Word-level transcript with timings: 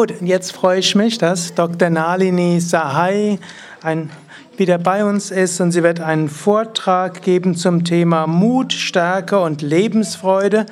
Gut, 0.00 0.14
jetzt 0.22 0.52
freue 0.52 0.78
ich 0.78 0.94
mich, 0.94 1.18
dass 1.18 1.54
Dr. 1.54 1.90
Nalini 1.90 2.58
Sahai 2.58 3.38
ein, 3.82 4.08
wieder 4.56 4.78
bei 4.78 5.04
uns 5.04 5.30
ist 5.30 5.60
und 5.60 5.72
sie 5.72 5.82
wird 5.82 6.00
einen 6.00 6.30
Vortrag 6.30 7.20
geben 7.20 7.54
zum 7.54 7.84
Thema 7.84 8.26
Mut, 8.26 8.72
Stärke 8.72 9.38
und 9.40 9.60
Lebensfreude, 9.60 10.64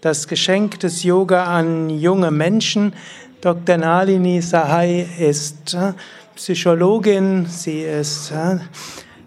das 0.00 0.26
Geschenk 0.26 0.80
des 0.80 1.04
Yoga 1.04 1.44
an 1.44 1.90
junge 1.90 2.32
Menschen. 2.32 2.92
Dr. 3.40 3.76
Nalini 3.76 4.42
Sahai 4.42 5.06
ist 5.16 5.74
äh, 5.74 5.92
Psychologin, 6.34 7.46
sie 7.46 7.82
ist 7.82 8.32
äh, 8.32 8.58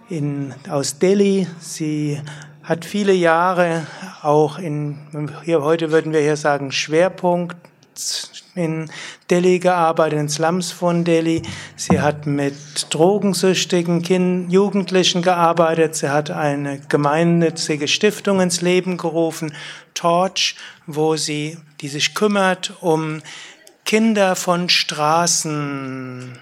in, 0.09 0.53
aus 0.69 0.99
Delhi, 0.99 1.47
sie 1.61 2.19
hat 2.61 2.83
viele 2.83 3.13
Jahre 3.13 3.87
auch 4.21 4.59
in, 4.59 4.97
hier 5.45 5.61
heute 5.61 5.93
würden 5.93 6.11
wir 6.11 6.19
hier 6.19 6.35
sagen, 6.35 6.73
Schwerpunkt 6.73 7.55
in 8.55 8.89
Delhi 9.29 9.59
gearbeitet, 9.59 10.19
in 10.19 10.29
Slums 10.29 10.71
von 10.71 11.03
Delhi. 11.03 11.41
Sie 11.75 11.99
hat 11.99 12.25
mit 12.25 12.55
drogensüchtigen 12.89 14.01
kind 14.01 14.51
Jugendlichen 14.51 15.21
gearbeitet. 15.21 15.95
Sie 15.95 16.09
hat 16.09 16.31
eine 16.31 16.79
gemeinnützige 16.79 17.87
Stiftung 17.87 18.39
ins 18.39 18.61
Leben 18.61 18.97
gerufen, 18.97 19.53
Torch, 19.93 20.55
wo 20.87 21.15
sie, 21.17 21.57
die 21.81 21.89
sich 21.89 22.15
kümmert 22.15 22.73
um 22.81 23.21
Kinder 23.85 24.35
von 24.35 24.69
Straßen. 24.69 26.39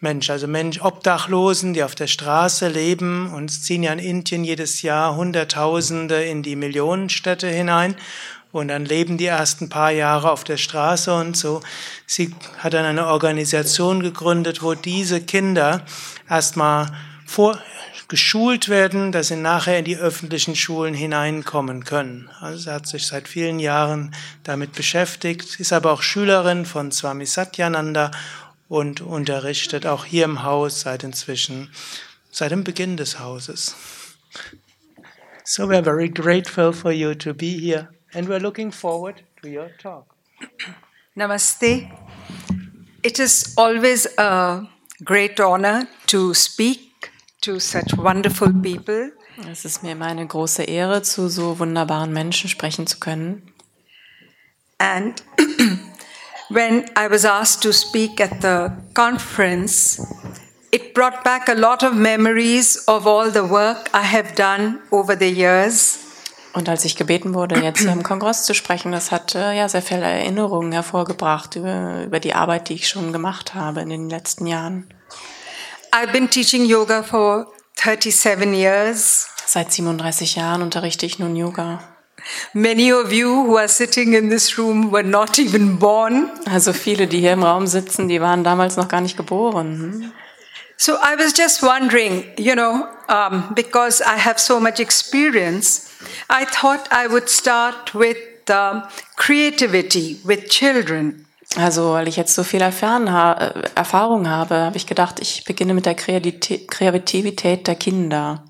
Mensch, 0.00 0.30
also 0.30 0.46
Mensch, 0.46 0.80
Obdachlosen, 0.80 1.74
die 1.74 1.82
auf 1.82 1.96
der 1.96 2.06
Straße 2.06 2.68
leben 2.68 3.32
und 3.34 3.48
ziehen 3.48 3.82
ja 3.82 3.92
in 3.92 3.98
Indien 3.98 4.44
jedes 4.44 4.82
Jahr 4.82 5.16
Hunderttausende 5.16 6.22
in 6.22 6.44
die 6.44 6.54
Millionenstädte 6.54 7.48
hinein 7.48 7.96
und 8.52 8.68
dann 8.68 8.84
leben 8.84 9.18
die 9.18 9.26
ersten 9.26 9.68
paar 9.68 9.90
Jahre 9.90 10.30
auf 10.30 10.44
der 10.44 10.56
Straße 10.56 11.12
und 11.12 11.36
so. 11.36 11.60
Sie 12.06 12.34
hat 12.58 12.72
dann 12.72 12.84
eine 12.84 13.06
Organisation 13.06 14.02
gegründet, 14.02 14.62
wo 14.62 14.74
diese 14.74 15.20
Kinder 15.20 15.84
erstmal 16.28 16.90
vor, 17.26 17.58
geschult 18.08 18.70
werden, 18.70 19.12
dass 19.12 19.28
sie 19.28 19.36
nachher 19.36 19.78
in 19.78 19.84
die 19.84 19.98
öffentlichen 19.98 20.56
Schulen 20.56 20.94
hineinkommen 20.94 21.84
können. 21.84 22.30
Also 22.40 22.58
sie 22.58 22.72
hat 22.72 22.86
sich 22.86 23.06
seit 23.06 23.28
vielen 23.28 23.60
Jahren 23.60 24.14
damit 24.44 24.72
beschäftigt, 24.72 25.60
ist 25.60 25.74
aber 25.74 25.92
auch 25.92 26.00
Schülerin 26.00 26.64
von 26.64 26.90
Swami 26.90 27.26
Satyananda 27.26 28.10
und 28.66 29.02
unterrichtet 29.02 29.84
auch 29.86 30.06
hier 30.06 30.24
im 30.24 30.42
Haus 30.42 30.80
seit 30.80 31.04
inzwischen, 31.04 31.70
seit 32.30 32.50
dem 32.50 32.64
Beginn 32.64 32.96
des 32.96 33.18
Hauses. 33.18 33.76
So 35.44 35.64
we're 35.64 35.84
very 35.84 36.08
grateful 36.08 36.72
for 36.72 36.92
you 36.92 37.14
to 37.14 37.34
be 37.34 37.46
here 37.46 37.88
and 38.14 38.28
we're 38.28 38.40
looking 38.40 38.70
forward 38.70 39.22
to 39.42 39.48
your 39.48 39.70
talk. 39.78 40.14
Namaste. 41.16 41.90
It 43.02 43.18
is 43.18 43.54
always 43.56 44.06
a 44.18 44.66
great 45.04 45.38
honor 45.40 45.88
to 46.06 46.34
speak 46.34 47.10
to 47.42 47.60
such 47.60 47.96
wonderful 47.96 48.52
people. 48.52 49.12
Es 49.50 49.64
ist 49.64 49.82
mir 49.82 49.92
immer 49.92 50.06
eine 50.06 50.26
große 50.26 50.64
Ehre, 50.64 51.02
zu 51.02 51.28
so 51.28 51.58
wunderbaren 51.58 52.12
Menschen 52.12 52.48
sprechen 52.50 52.86
zu 52.86 52.98
können. 52.98 53.52
And 54.78 55.22
when 56.50 56.90
I 56.96 57.08
was 57.08 57.24
asked 57.24 57.62
to 57.62 57.72
speak 57.72 58.20
at 58.20 58.40
the 58.40 58.72
conference, 58.94 60.00
it 60.72 60.92
brought 60.92 61.22
back 61.22 61.48
a 61.48 61.54
lot 61.54 61.82
of 61.84 61.94
memories 61.94 62.76
of 62.88 63.06
all 63.06 63.30
the 63.30 63.44
work 63.44 63.88
I 63.92 64.02
have 64.02 64.34
done 64.34 64.80
over 64.90 65.16
the 65.16 65.30
years. 65.30 66.07
Und 66.58 66.68
als 66.68 66.84
ich 66.84 66.96
gebeten 66.96 67.34
wurde, 67.34 67.60
jetzt 67.60 67.82
hier 67.82 67.92
im 67.92 68.02
Kongress 68.02 68.42
zu 68.42 68.52
sprechen, 68.52 68.90
das 68.90 69.12
hat 69.12 69.36
äh, 69.36 69.56
ja 69.56 69.68
sehr 69.68 69.80
viele 69.80 70.02
Erinnerungen 70.02 70.72
hervorgebracht 70.72 71.54
über, 71.54 72.02
über 72.04 72.18
die 72.18 72.34
Arbeit, 72.34 72.68
die 72.68 72.74
ich 72.74 72.88
schon 72.88 73.12
gemacht 73.12 73.54
habe 73.54 73.80
in 73.80 73.90
den 73.90 74.10
letzten 74.10 74.44
Jahren. 74.44 74.88
I've 75.92 76.10
been 76.10 76.28
teaching 76.28 76.64
yoga 76.64 77.04
for 77.04 77.46
37 77.76 78.54
years. 78.54 79.28
Seit 79.46 79.70
37 79.72 80.34
Jahren 80.34 80.62
unterrichte 80.62 81.06
ich 81.06 81.20
nun 81.20 81.36
Yoga. 81.36 81.80
Many 82.52 82.92
of 82.92 83.12
you 83.12 83.46
who 83.46 83.56
are 83.56 83.68
sitting 83.68 84.14
in 84.14 84.28
this 84.28 84.58
room 84.58 84.90
were 84.90 85.04
not 85.04 85.38
even 85.38 85.78
born. 85.78 86.28
Also 86.52 86.72
viele, 86.72 87.06
die 87.06 87.20
hier 87.20 87.34
im 87.34 87.44
Raum 87.44 87.68
sitzen, 87.68 88.08
die 88.08 88.20
waren 88.20 88.42
damals 88.42 88.76
noch 88.76 88.88
gar 88.88 89.00
nicht 89.00 89.16
geboren. 89.16 89.78
Hm? 90.02 90.12
So 90.76 90.94
I 90.94 91.16
was 91.16 91.36
just 91.36 91.62
wondering, 91.62 92.24
you 92.36 92.54
know, 92.54 92.88
um, 93.08 93.52
because 93.54 94.00
I 94.00 94.16
have 94.16 94.40
so 94.40 94.60
much 94.60 94.80
experience, 94.80 95.88
I 96.28 96.44
thought 96.46 96.88
I 96.90 97.08
would 97.10 97.28
start 97.28 97.94
with 97.94 98.16
uh, 98.50 98.82
creativity 99.16 100.18
with 100.24 100.48
children. 100.48 101.26
Also, 101.56 101.92
weil 101.92 102.08
ich 102.08 102.16
jetzt 102.16 102.34
so 102.34 102.44
viel 102.44 102.60
Erfahren 102.60 103.10
ha 103.10 103.32
äh, 103.34 103.70
Erfahrung 103.74 104.28
habe, 104.28 104.56
habe 104.56 104.76
ich 104.76 104.86
gedacht, 104.86 105.18
ich 105.20 105.44
beginne 105.44 105.74
mit 105.74 105.86
der 105.86 105.94
Kreativität 105.94 107.66
der 107.66 107.74
Kinder. 107.74 108.44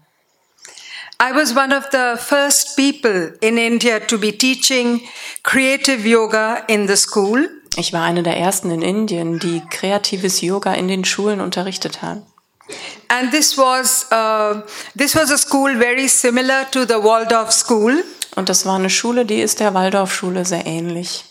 I 1.20 1.34
was 1.34 1.56
one 1.56 1.76
of 1.76 1.88
the 1.90 2.16
first 2.16 2.76
people 2.76 3.36
in 3.40 3.58
India 3.58 3.98
to 3.98 4.18
be 4.18 4.36
teaching 4.36 5.00
creative 5.42 6.08
yoga 6.08 6.64
in 6.68 6.86
the 6.86 6.96
school. 6.96 7.48
Ich 7.76 7.92
war 7.92 8.02
eine 8.02 8.22
der 8.22 8.36
ersten 8.36 8.70
in 8.70 8.82
Indien, 8.82 9.38
die 9.38 9.62
kreatives 9.70 10.40
Yoga 10.40 10.74
in 10.74 10.88
den 10.88 11.04
Schulen 11.04 11.40
unterrichtet 11.40 12.02
hat. 12.02 12.22
And 13.08 13.30
this 13.30 13.56
was 13.56 14.06
uh, 14.12 14.62
this 14.96 15.14
was 15.14 15.30
a 15.30 15.38
school 15.38 15.74
very 15.78 16.08
similar 16.08 16.66
to 16.70 16.86
the 16.86 17.02
Waldorf 17.02 17.52
School. 17.52 18.04
Und 18.36 18.48
das 18.48 18.66
war 18.66 18.76
eine 18.76 18.90
Schule, 18.90 19.24
die 19.24 19.40
ist 19.40 19.60
der 19.60 19.74
Waldorfschule 19.74 20.44
sehr 20.44 20.66
ähnlich. 20.66 21.24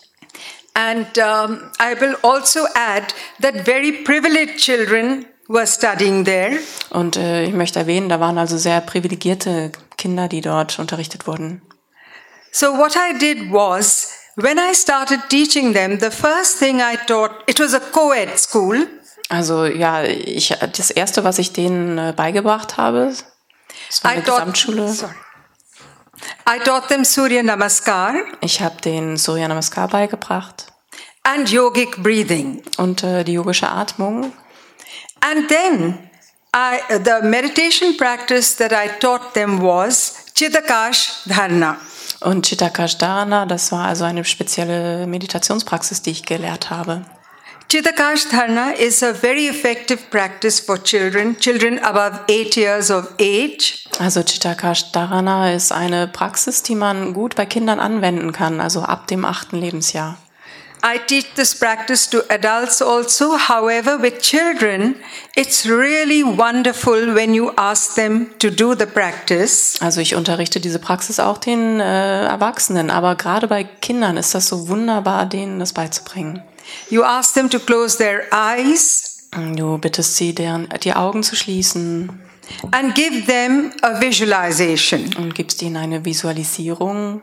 And 0.74 1.06
um, 1.18 1.60
I 1.80 2.00
will 2.00 2.16
also 2.22 2.66
add 2.74 3.14
that 3.40 3.64
very 3.64 3.92
privileged 4.04 4.58
children 4.58 5.26
were 5.48 5.66
studying 5.66 6.24
there. 6.24 6.58
Und 6.90 7.16
äh, 7.16 7.44
ich 7.44 7.54
möchte 7.54 7.80
erwähnen, 7.80 8.08
da 8.08 8.20
waren 8.20 8.38
also 8.38 8.58
sehr 8.58 8.80
privilegierte 8.80 9.72
Kinder, 9.96 10.28
die 10.28 10.40
dort 10.40 10.78
unterrichtet 10.78 11.26
wurden. 11.26 11.62
So 12.52 12.78
what 12.78 12.96
I 12.96 13.18
did 13.18 13.52
was 13.52 14.12
when 14.36 14.58
I 14.58 14.72
started 14.72 15.20
teaching 15.28 15.72
them, 15.72 15.98
the 15.98 16.10
first 16.10 16.58
thing 16.58 16.80
I 16.80 16.96
taught, 17.06 17.32
it 17.46 17.58
was 17.58 17.74
a 17.74 17.80
co-ed 17.80 18.38
school. 18.38 18.86
Also 19.28 19.66
ja, 19.66 20.02
ich, 20.04 20.54
das 20.76 20.90
erste, 20.90 21.24
was 21.24 21.38
ich 21.38 21.52
denen 21.52 21.98
äh, 21.98 22.12
beigebracht 22.16 22.76
habe, 22.76 23.12
das 23.88 24.02
war 24.04 24.10
eine 24.12 24.20
I 24.20 24.24
taught, 24.24 24.38
Gesamtschule. 24.38 24.88
sorry. 24.92 25.12
I 26.48 26.58
taught 26.64 26.88
them 26.88 27.04
Surya 27.04 27.42
Namaskar 27.42 28.14
Ich 28.40 28.60
habe 28.60 28.80
den 28.80 29.16
Surya 29.16 29.46
Namaskar 29.48 29.88
beigebracht 29.88 30.66
and 31.22 31.48
yogic 31.50 32.02
breathing. 32.02 32.62
und 32.78 33.02
äh, 33.02 33.22
die 33.24 33.34
yogische 33.34 33.68
Atmung. 33.68 34.32
And 35.20 35.48
then 35.48 35.98
I, 36.56 36.78
the 37.04 37.22
meditation 37.22 37.96
practice 37.96 38.56
that 38.56 38.72
I 38.72 38.88
taught 38.98 39.34
them 39.34 39.60
was 39.62 40.14
Chitakash 40.34 41.22
Dharna. 41.26 41.76
Und 42.20 42.46
Chitakashdana, 42.46 43.46
das 43.46 43.70
war 43.70 43.86
also 43.86 44.04
eine 44.04 44.24
spezielle 44.24 45.06
Meditationspraxis, 45.06 46.02
die 46.02 46.10
ich 46.10 46.24
gelehrt 46.24 46.70
habe. 46.70 47.02
Chitakash 47.68 48.30
Dharna 48.30 48.72
is 48.78 49.02
a 49.02 49.12
very 49.12 49.46
effective 49.46 50.10
practice 50.10 50.58
for 50.58 50.78
children, 50.78 51.36
children 51.36 51.78
above 51.80 52.18
eight 52.26 52.56
years 52.56 52.90
of 52.90 53.12
age. 53.18 53.86
Also 53.98 54.22
Chitakashdana 54.22 55.52
ist 55.52 55.70
eine 55.70 56.08
Praxis, 56.08 56.62
die 56.62 56.74
man 56.74 57.12
gut 57.12 57.34
bei 57.36 57.44
Kindern 57.44 57.78
anwenden 57.78 58.32
kann, 58.32 58.62
also 58.62 58.80
ab 58.80 59.06
dem 59.08 59.26
achten 59.26 59.58
Lebensjahr. 59.60 60.16
I 60.82 60.98
teach 61.06 61.26
this 61.34 61.54
practice 61.54 62.08
to 62.08 62.20
adults 62.30 62.80
also. 62.80 63.36
However, 63.36 64.00
with 64.00 64.20
children, 64.22 64.94
it's 65.36 65.66
really 65.66 66.24
wonderful 66.24 67.14
when 67.14 67.34
you 67.34 67.52
ask 67.56 67.96
them 67.96 68.28
to 68.38 68.48
do 68.48 68.74
the 68.74 68.86
practice. 68.86 69.76
Also 69.82 70.00
ich 70.00 70.14
unterrichte 70.14 70.60
diese 70.60 70.78
Praxis 70.78 71.20
auch 71.20 71.36
den 71.36 71.80
äh, 71.80 72.24
Erwachsenen, 72.24 72.88
aber 72.88 73.14
gerade 73.14 73.46
bei 73.46 73.64
Kindern 73.64 74.16
ist 74.16 74.34
das 74.34 74.46
so 74.46 74.68
wunderbar, 74.68 75.26
denen 75.26 75.58
das 75.58 75.74
beizubringen. 75.74 76.42
You 76.90 77.02
ask 77.04 77.34
them 77.34 77.48
to 77.50 77.58
close 77.58 77.98
their 77.98 78.22
eyes 78.32 79.14
Du 79.56 79.76
bittest 79.78 80.16
sie, 80.16 80.34
deren, 80.34 80.68
die 80.82 80.94
Augen 80.94 81.22
zu 81.22 81.36
schließen 81.36 82.18
and 82.72 82.94
give 82.94 83.26
them 83.26 83.72
a 83.82 84.00
visualization. 84.00 85.14
und 85.18 85.34
gibst 85.34 85.60
ihnen 85.60 85.76
eine 85.76 86.04
Visualisierung. 86.04 87.20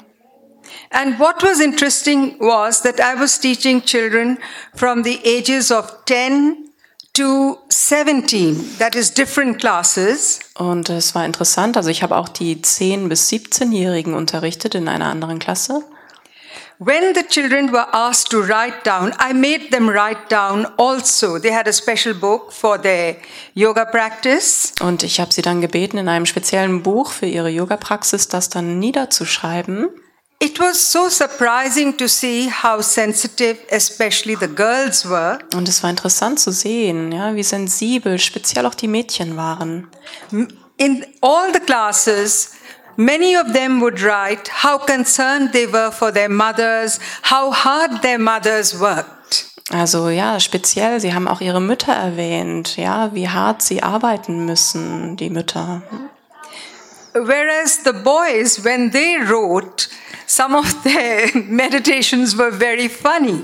And 0.92 1.19
what 1.19 1.42
was 1.42 1.59
interesting 1.59 2.36
was 2.39 2.81
that 2.83 3.00
I 3.00 3.19
was 3.19 3.39
teaching 3.39 3.83
children 3.83 4.38
from 4.75 5.03
the 5.03 5.19
ages 5.25 5.71
of 5.71 5.91
10 6.06 6.69
to 7.13 7.57
17, 7.69 8.77
that 8.77 8.94
is 8.95 9.13
different 9.13 9.59
classes. 9.59 10.39
Und 10.56 10.89
es 10.89 11.15
war 11.15 11.25
interessant, 11.25 11.75
also 11.77 11.89
ich 11.89 12.03
habe 12.03 12.15
auch 12.18 12.30
die 12.30 12.57
10- 12.57 13.07
bis 13.07 13.30
17-Jährigen 13.30 14.13
unterrichtet 14.13 14.75
in 14.75 14.88
einer 14.88 15.07
anderen 15.07 15.39
Klasse. 15.39 15.83
When 16.77 17.13
the 17.16 17.24
children 17.24 17.72
were 17.72 17.88
asked 17.94 18.31
to 18.31 18.42
write 18.42 18.83
down, 18.83 19.13
I 19.18 19.33
made 19.33 19.72
them 19.72 19.89
write 19.89 20.30
down 20.30 20.68
also. 20.77 21.39
They 21.39 21.54
had 21.54 21.68
a 21.68 21.74
special 21.74 22.13
book 22.13 22.51
for 22.51 22.77
their 22.77 23.16
yoga 23.54 23.86
practice. 23.86 24.74
Und 24.81 25.04
ich 25.04 25.22
habe 25.22 25.33
sie 25.33 25.42
dann 25.42 25.62
gebeten, 25.62 25.98
in 25.98 26.10
einem 26.10 26.25
speziellen 26.25 26.83
Buch 26.83 27.12
für 27.12 27.27
ihre 27.27 27.50
Yoga-Praxis 27.50 28.27
das 28.27 28.50
dann 28.50 28.80
niederzuschreiben. 28.80 29.89
it 30.39 30.60
was 30.60 30.92
so 30.92 31.10
surprising 31.10 31.95
to 31.98 32.07
see 32.07 32.50
how 32.50 32.81
sensitive, 32.81 33.57
especially 33.72 34.36
the 34.36 34.48
girls 34.48 35.06
were. 35.06 35.39
Und 35.54 35.68
es 35.68 35.81
war 35.81 35.89
interessant 35.89 36.39
zu 36.39 36.51
sehen, 36.51 37.12
ja, 37.12 37.36
wie 37.36 37.44
sensibel 37.44 38.19
speziell 38.19 38.66
auch 38.66 38.75
die 38.75 38.88
Mädchen 38.88 39.38
waren. 39.38 39.88
In 40.77 41.06
all 41.22 41.54
the 41.54 41.60
classes, 41.60 42.51
many 42.97 43.36
of 43.36 43.53
them 43.53 43.81
would 43.81 44.01
write 44.01 44.50
how 44.63 44.77
concerned 44.77 45.51
they 45.53 45.65
were 45.65 45.92
for 45.92 46.12
their 46.12 46.30
mothers, 46.30 47.00
how 47.24 47.51
hard 47.51 48.01
their 48.01 48.19
mothers 48.19 48.80
worked. 48.80 49.45
Also 49.71 50.09
ja, 50.09 50.39
speziell, 50.39 51.00
sie 51.00 51.13
haben 51.13 51.27
auch 51.27 51.42
ihre 51.42 51.59
Mütter 51.59 51.94
erwähnt, 51.94 52.77
ja, 52.77 53.13
wie 53.13 53.27
hart 53.27 53.63
sie 53.63 53.81
arbeiten 53.81 54.45
müssen, 54.45 55.18
die 55.18 55.31
Mütter. 55.31 55.81
Whereas 57.13 57.80
the 57.83 57.94
boys, 57.94 58.63
when 58.63 58.92
they 58.92 59.18
wrote, 59.18 59.88
some 60.27 60.56
of 60.56 60.83
their 60.83 61.30
meditations 61.48 62.38
were 62.38 62.51
very 62.51 62.89
funny. 62.89 63.44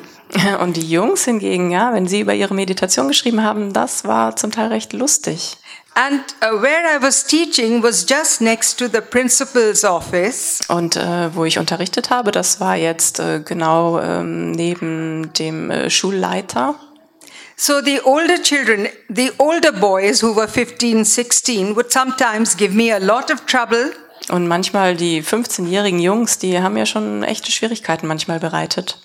Und 0.62 0.78
die 0.78 0.90
Jungs 0.90 1.26
hingegen, 1.26 1.72
ja, 1.72 1.94
wenn 1.94 2.08
sie 2.08 2.22
über 2.22 2.34
ihre 2.34 2.54
Meditation 2.54 3.08
geschrieben 3.08 3.44
haben, 3.44 3.74
das 3.74 4.06
war 4.06 4.36
zum 4.36 4.52
Teil 4.52 4.68
recht 4.68 4.94
lustig. 4.94 5.58
And 5.94 6.22
uh, 6.42 6.62
where 6.62 6.86
I 6.86 7.02
was 7.02 7.24
teaching 7.24 7.84
was 7.84 8.06
just 8.10 8.40
next 8.42 8.80
to 8.80 8.88
the 8.88 9.02
principal's 9.02 9.84
office. 9.84 10.62
Und 10.70 10.96
äh, 10.96 11.36
wo 11.36 11.44
ich 11.44 11.60
unterrichtet 11.60 12.10
habe, 12.10 12.32
das 12.32 12.62
war 12.62 12.76
jetzt 12.76 13.20
äh, 13.20 13.42
genau 13.44 14.00
ähm, 14.00 14.52
neben 14.52 15.34
dem 15.34 15.70
äh, 15.70 15.90
Schulleiter. 15.90 16.76
So 17.58 17.82
the 17.82 18.02
older 18.04 18.42
children, 18.42 18.88
the 19.10 19.32
older 19.38 19.74
boys 19.74 20.24
who 20.24 20.36
were 20.36 20.48
15, 20.48 21.04
16 21.04 21.76
would 21.76 21.92
sometimes 21.92 22.56
give 22.56 22.74
me 22.74 22.94
a 22.94 22.98
lot 22.98 23.30
of 23.30 23.46
trouble. 23.46 23.92
Und 24.30 24.48
manchmal 24.48 24.96
die 24.96 25.22
15-jährigen 25.22 26.00
Jungs, 26.00 26.38
die 26.38 26.60
haben 26.60 26.78
ja 26.78 26.86
schon 26.86 27.24
echte 27.24 27.52
Schwierigkeiten 27.52 28.08
manchmal 28.08 28.40
bereitet. 28.40 28.98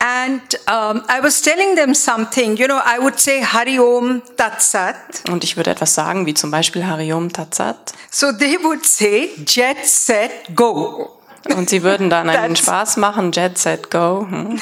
And 0.00 0.40
um, 0.68 1.02
I 1.08 1.20
was 1.20 1.42
telling 1.42 1.74
them 1.74 1.92
something, 1.92 2.56
you 2.56 2.68
know, 2.68 2.80
I 2.84 3.00
would 3.00 3.18
say 3.18 3.42
Hari 3.42 3.80
Om 3.80 4.22
Tat 4.36 4.62
Sat. 4.62 4.96
Und 5.28 5.42
ich 5.42 5.56
würde 5.56 5.70
etwas 5.72 5.94
sagen, 5.94 6.24
wie 6.24 6.34
zum 6.34 6.52
Beispiel 6.52 6.86
Hariom 6.86 7.32
Tatsat. 7.32 7.92
So 8.10 8.30
they 8.30 8.62
would 8.62 8.86
say 8.86 9.30
Jet 9.44 9.84
Set 9.84 10.30
Go. 10.54 11.18
Und 11.56 11.68
sie 11.68 11.82
würden 11.82 12.10
dann 12.10 12.28
einen 12.30 12.54
Spaß 12.54 12.96
machen, 12.98 13.32
Jet 13.32 13.58
Set 13.58 13.90
Go. 13.90 14.24
Hm. 14.28 14.60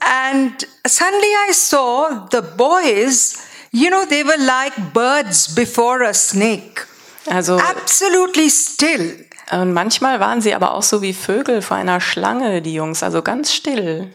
And 0.00 0.66
suddenly 0.86 1.32
I 1.48 1.52
saw 1.54 2.28
the 2.30 2.42
boys, 2.56 3.38
you 3.72 3.88
know, 3.88 4.04
they 4.06 4.24
were 4.24 4.38
like 4.38 4.92
birds 4.92 5.54
before 5.54 6.04
a 6.06 6.12
snake, 6.12 6.86
Also 7.30 7.56
absolutely 7.56 8.50
still. 8.50 9.24
und 9.50 9.72
manchmal 9.72 10.20
waren 10.20 10.40
sie 10.42 10.54
aber 10.54 10.74
auch 10.74 10.82
so 10.82 11.00
wie 11.00 11.14
Vögel 11.14 11.62
vor 11.62 11.78
einer 11.78 12.00
Schlange, 12.00 12.60
die 12.60 12.74
Jungs, 12.74 13.02
also 13.02 13.22
ganz 13.22 13.52
still. 13.52 14.12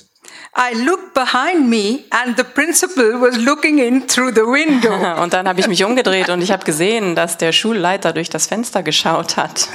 I 0.56 0.74
looked 0.74 1.14
behind 1.14 1.70
me 1.70 2.06
and 2.10 2.36
the 2.38 2.44
principal 2.44 3.22
was 3.22 3.38
looking 3.38 3.80
in 3.80 4.08
through 4.08 4.34
the 4.34 4.46
window. 4.46 4.94
Und 5.22 5.34
dann 5.34 5.48
habe 5.48 5.60
ich 5.60 5.68
mich 5.68 5.84
umgedreht 5.84 6.30
und 6.30 6.42
ich 6.42 6.52
habe 6.52 6.66
gesehen, 6.66 7.16
dass 7.16 7.38
der 7.38 7.52
Schulleiter 7.52 8.14
durch 8.14 8.30
das 8.30 8.48
Fenster 8.48 8.84
geschaut 8.84 9.38
hat. 9.38 9.70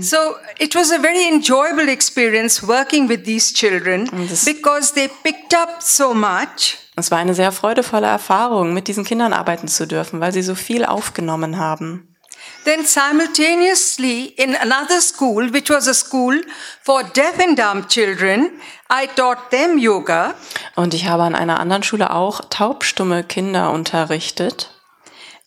so 0.00 0.16
it 0.58 0.74
was 0.74 0.92
a 0.92 0.98
very 0.98 1.26
enjoyable 1.26 1.88
experience 1.90 2.66
working 2.66 3.08
with 3.08 3.24
these 3.24 3.52
children 3.52 4.08
because 4.44 4.94
they 4.94 5.08
picked 5.22 5.54
up 5.54 5.82
so 5.82 6.14
much. 6.14 6.78
Es 6.96 7.10
war 7.10 7.18
eine 7.18 7.34
sehr 7.34 7.50
freudevolle 7.50 8.06
Erfahrung, 8.06 8.74
mit 8.74 8.86
diesen 8.86 9.04
Kindern 9.04 9.32
arbeiten 9.32 9.68
zu 9.68 9.86
dürfen, 9.86 10.20
weil 10.20 10.32
sie 10.32 10.42
so 10.42 10.54
viel 10.54 10.84
aufgenommen 10.84 11.58
haben. 11.58 12.09
Then 12.64 12.84
simultaneously 12.84 14.34
in 14.36 14.54
another 14.54 15.00
school, 15.00 15.48
which 15.50 15.70
was 15.70 15.88
a 15.88 15.94
school 15.94 16.38
for 16.82 17.02
deaf 17.02 17.38
and 17.40 17.56
dumb 17.56 17.88
children, 17.88 18.60
I 18.90 19.06
taught 19.06 19.50
them 19.50 19.78
yoga. 19.78 20.34
Und 20.76 20.92
ich 20.92 21.06
habe 21.06 21.22
an 21.22 21.34
einer 21.34 21.58
anderen 21.58 21.82
Schule 21.82 22.12
auch 22.12 22.42
taubstumme 22.50 23.24
Kinder 23.24 23.70
unterrichtet. 23.70 24.68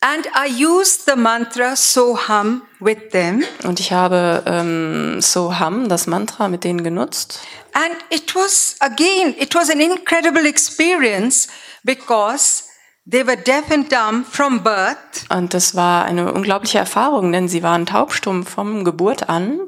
And 0.02 0.28
I 0.36 0.48
used 0.48 1.06
the 1.06 1.16
mantra 1.16 1.78
Soham 1.78 2.64
with 2.82 3.12
them. 3.12 3.44
Und 3.64 3.80
ich 3.80 3.94
habe 3.94 4.44
ähm, 4.46 5.22
Soham, 5.22 5.88
das 5.88 6.08
Mantra, 6.08 6.50
mit 6.50 6.66
denen 6.66 6.84
genutzt. 6.84 7.40
And 7.74 7.96
it 8.10 8.36
was, 8.36 8.76
again, 8.82 9.34
it 9.40 9.56
was 9.56 9.70
an 9.70 9.80
incredible 9.80 10.46
experience 10.46 11.48
because 11.84 12.66
they 13.10 13.26
were 13.26 13.36
deaf 13.38 13.70
and 13.72 13.92
dumb 13.92 14.24
from 14.26 14.64
birth. 14.64 15.26
Und 15.30 15.54
das 15.54 15.76
war 15.76 16.06
eine 16.06 16.32
unglaubliche 16.34 16.78
Erfahrung, 16.80 17.32
denn 17.32 17.48
sie 17.48 17.64
waren 17.64 17.86
taubstumm 17.86 18.46
vom 18.46 18.84
Geburt 18.84 19.30
an. 19.30 19.60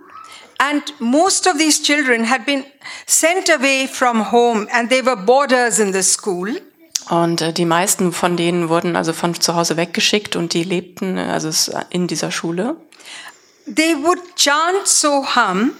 And 0.58 0.84
most 1.00 1.48
of 1.48 1.58
these 1.58 1.84
children 1.84 2.30
had 2.30 2.46
been 2.46 2.64
sent 3.06 3.50
away 3.50 3.88
from 3.92 4.32
home 4.32 4.68
and 4.72 4.90
they 4.90 5.06
were 5.06 5.18
boarders 5.18 5.80
in 5.80 5.92
the 5.92 6.02
school. 6.02 6.62
Und 7.10 7.42
äh, 7.42 7.52
die 7.54 7.66
meisten 7.66 8.14
von 8.14 8.36
denen 8.38 8.70
wurden 8.70 8.96
also 8.96 9.12
von 9.14 9.34
zu 9.40 9.54
Hause 9.56 9.78
weggeschickt 9.78 10.36
und 10.36 10.54
die 10.54 10.64
lebten 10.64 11.18
äh, 11.18 11.24
also 11.32 11.50
es- 11.50 11.68
äh, 11.68 11.84
in 11.90 12.08
dieser 12.08 12.32
Schule. 12.32 12.78
They 13.68 13.96
would 14.02 14.20
chant 14.38 14.86
Soham 14.88 15.72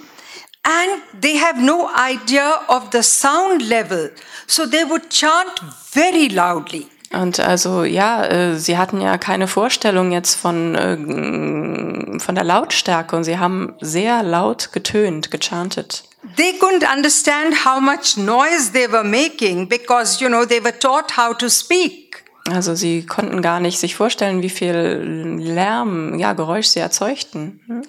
and 0.62 1.22
they 1.22 1.38
have 1.40 1.60
no 1.60 1.88
idea 1.96 2.60
of 2.68 2.88
the 2.92 3.02
sound 3.02 3.62
level. 3.62 4.12
So 4.46 4.66
they 4.66 4.84
would 4.88 5.08
chant 5.08 5.60
very 5.90 6.28
loudly. 6.28 6.86
Und 7.12 7.40
also 7.40 7.84
ja, 7.84 8.24
äh, 8.24 8.56
sie 8.56 8.76
hatten 8.76 9.00
ja 9.00 9.16
keine 9.18 9.46
Vorstellung 9.46 10.12
jetzt 10.12 10.34
von, 10.34 10.74
äh, 10.74 12.18
von 12.18 12.34
der 12.34 12.44
Lautstärke 12.44 13.16
und 13.16 13.24
sie 13.24 13.38
haben 13.38 13.74
sehr 13.80 14.22
laut 14.22 14.72
getönt, 14.72 15.30
gechantet. 15.30 16.04
They 16.36 16.54
couldn't 16.58 16.84
understand 16.92 17.64
how 17.64 17.80
much 17.80 18.16
noise 18.16 18.72
they 18.72 18.90
were 18.90 19.04
making 19.04 19.68
because, 19.68 20.22
you 20.22 20.28
know, 20.28 20.44
they 20.44 20.62
were 20.62 20.76
taught 20.76 21.16
how 21.16 21.36
to 21.36 21.48
speak. 21.48 22.24
Also 22.50 22.74
sie 22.74 23.06
konnten 23.06 23.42
gar 23.42 23.60
nicht 23.60 23.78
sich 23.78 23.94
vorstellen, 23.94 24.42
wie 24.42 24.50
viel 24.50 25.38
Lärm, 25.40 26.18
ja, 26.18 26.32
Geräusch 26.32 26.66
sie 26.66 26.80
erzeugten. 26.80 27.60
Hm? 27.66 27.82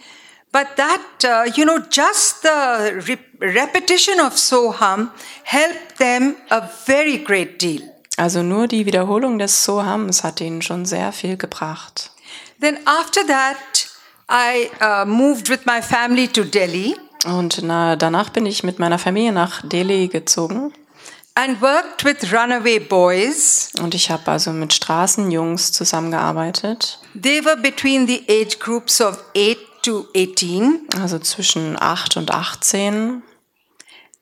But 0.52 0.68
that, 0.78 1.24
uh, 1.24 1.52
you 1.56 1.66
know, 1.66 1.78
just 1.92 2.42
the 2.42 2.94
re- 3.08 3.18
repetition 3.40 4.20
of 4.20 4.38
Soham 4.38 5.12
helped 5.44 5.98
them 5.98 6.36
a 6.50 6.62
very 6.86 7.18
great 7.18 7.62
deal. 7.62 7.82
Also 8.18 8.42
nur 8.44 8.68
die 8.68 8.86
Wiederholung 8.86 9.38
des 9.40 9.64
Sohams 9.64 10.24
hat 10.24 10.42
ihnen 10.42 10.62
schon 10.62 10.86
sehr 10.86 11.12
viel 11.12 11.38
gebracht. 11.38 12.12
Then 12.60 12.78
after 12.86 13.22
that, 13.28 13.58
I 14.30 14.70
uh, 14.84 15.06
moved 15.06 15.50
with 15.50 15.60
my 15.66 15.82
family 15.82 16.28
to 16.28 16.44
Delhi 16.44 16.96
Und 17.26 17.62
na, 17.64 17.96
danach 17.96 18.30
bin 18.30 18.46
ich 18.46 18.64
mit 18.64 18.80
meiner 18.80 19.00
Familie 19.00 19.32
nach 19.32 19.62
Delhi 19.64 20.08
gezogen 20.08 20.74
and 21.36 21.62
worked 21.62 22.04
with 22.04 22.34
runaway 22.34 22.80
boys. 22.80 23.70
und 23.80 23.94
ich 23.94 24.10
habe 24.10 24.32
also 24.32 24.52
mit 24.52 24.74
Straßenjungs 24.74 25.72
zusammengearbeitet, 25.72 27.00
They 27.20 27.46
were 27.46 27.58
between 27.58 28.08
the 28.08 28.24
age 28.28 28.58
groups 28.60 29.00
of 29.00 29.20
8 29.36 29.58
to 29.84 30.08
18 30.16 30.88
also 31.00 31.20
zwischen 31.20 31.80
8 31.80 32.18
und 32.18 32.32
18. 32.32 33.22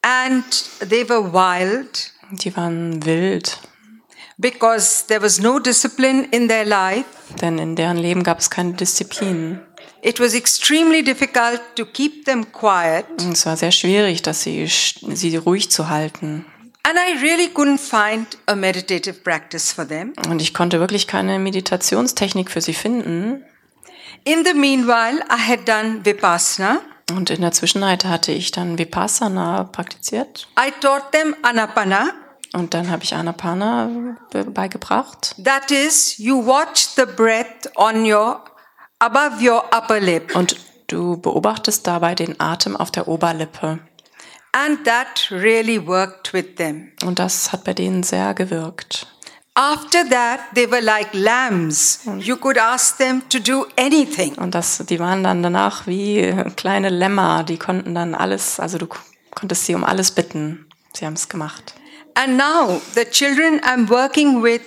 and 0.01 0.43
they 0.89 1.07
were 1.07 1.31
wild 1.33 2.11
Die 2.31 2.55
waren 2.57 3.05
wild, 3.05 3.59
because 4.37 5.05
there 5.07 5.21
was 5.21 5.39
no 5.39 5.59
discipline 5.59 6.27
in 6.31 6.47
their 6.47 6.65
life. 6.65 7.05
denn 7.41 7.57
in 7.57 7.75
deren 7.75 7.97
Leben 7.97 8.23
gab 8.23 8.39
es 8.39 8.49
keine 8.49 8.73
Disziplin. 8.73 9.59
It 10.01 10.19
was 10.19 10.33
extremely 10.35 11.03
difficult 11.03 11.61
to 11.75 11.85
keep 11.85 12.25
them 12.25 12.51
quiet, 12.51 13.05
Und 13.21 13.33
Es 13.33 13.45
war 13.45 13.57
sehr 13.57 13.71
schwierig, 13.71 14.21
dass 14.21 14.41
sie, 14.43 14.67
sie 14.67 15.35
ruhig 15.37 15.71
zu 15.71 15.89
halten. 15.89 16.45
and 16.83 16.97
I 16.99 17.17
really 17.19 17.47
couldn't 17.47 17.79
find 17.79 18.37
a 18.45 18.55
meditative 18.55 19.13
practice 19.23 19.71
for 19.71 19.87
them. 19.87 20.13
Und 20.29 20.41
ich 20.41 20.53
konnte 20.53 20.79
wirklich 20.79 21.07
keine 21.07 21.39
Meditationstechnik 21.39 22.51
für 22.51 22.61
sie 22.61 22.75
finden. 22.75 23.43
In 24.23 24.43
the 24.45 24.53
meanwhile, 24.53 25.19
I 25.29 25.39
had 25.51 25.67
done 25.67 26.05
Vipassana. 26.05 26.81
Und 27.11 27.29
in 27.29 27.41
der 27.41 27.51
Zwischenzeit 27.51 28.05
hatte 28.05 28.31
ich 28.31 28.51
dann 28.51 28.77
Vipassana 28.79 29.63
praktiziert. 29.65 30.47
I 30.59 30.71
taught 30.81 31.11
them 31.11 31.35
Anapana. 31.43 32.09
Und 32.55 32.73
dann 32.73 32.89
habe 32.89 33.03
ich 33.03 33.13
Anapana 33.13 34.15
be- 34.31 34.45
beigebracht. 34.45 35.35
That 35.43 35.71
is, 35.71 36.17
you 36.17 36.45
watch 36.45 36.87
the 36.95 37.05
breath 37.05 37.69
on 37.75 38.05
your 38.09 38.43
above 38.99 39.41
your 39.45 39.63
upper 39.75 39.99
lip, 39.99 40.33
Und 40.35 40.55
du 40.87 41.17
beobachtest 41.17 41.85
dabei 41.85 42.15
den 42.15 42.39
Atem 42.39 42.75
auf 42.77 42.91
der 42.91 43.07
Oberlippe. 43.07 43.79
and 44.53 44.85
that 44.85 45.27
really 45.31 45.85
worked 45.85 46.31
with 46.31 46.55
them. 46.55 46.91
Und 47.03 47.19
das 47.19 47.51
hat 47.51 47.65
bei 47.65 47.73
denen 47.73 48.03
sehr 48.03 48.33
gewirkt. 48.33 49.05
After 49.53 50.07
that, 50.09 50.39
they 50.53 50.69
were 50.71 50.81
like 50.81 51.09
lambs. 51.13 51.99
You 52.19 52.37
could 52.37 52.57
ask 52.57 52.97
them 52.97 53.21
to 53.29 53.39
do 53.39 53.65
anything. 53.77 54.35
Und 54.35 54.55
das, 54.55 54.77
die 54.89 54.99
waren 54.99 55.23
dann 55.25 55.43
danach 55.43 55.87
wie 55.87 56.33
kleine 56.55 56.89
Lämmer. 56.89 57.43
Die 57.43 57.57
konnten 57.57 57.95
dann 57.95 58.15
alles, 58.15 58.59
also 58.61 58.77
du 58.77 58.87
konntest 59.33 59.65
sie 59.65 59.75
um 59.75 59.83
alles 59.83 60.11
bitten. 60.11 60.67
Sie 60.93 61.05
haben 61.05 61.13
es 61.15 61.27
gemacht. 61.27 61.73
And 62.15 62.37
now, 62.37 62.81
the 62.93 63.05
children 63.05 63.59
I'm 63.63 63.87
working 63.89 64.41
with 64.41 64.61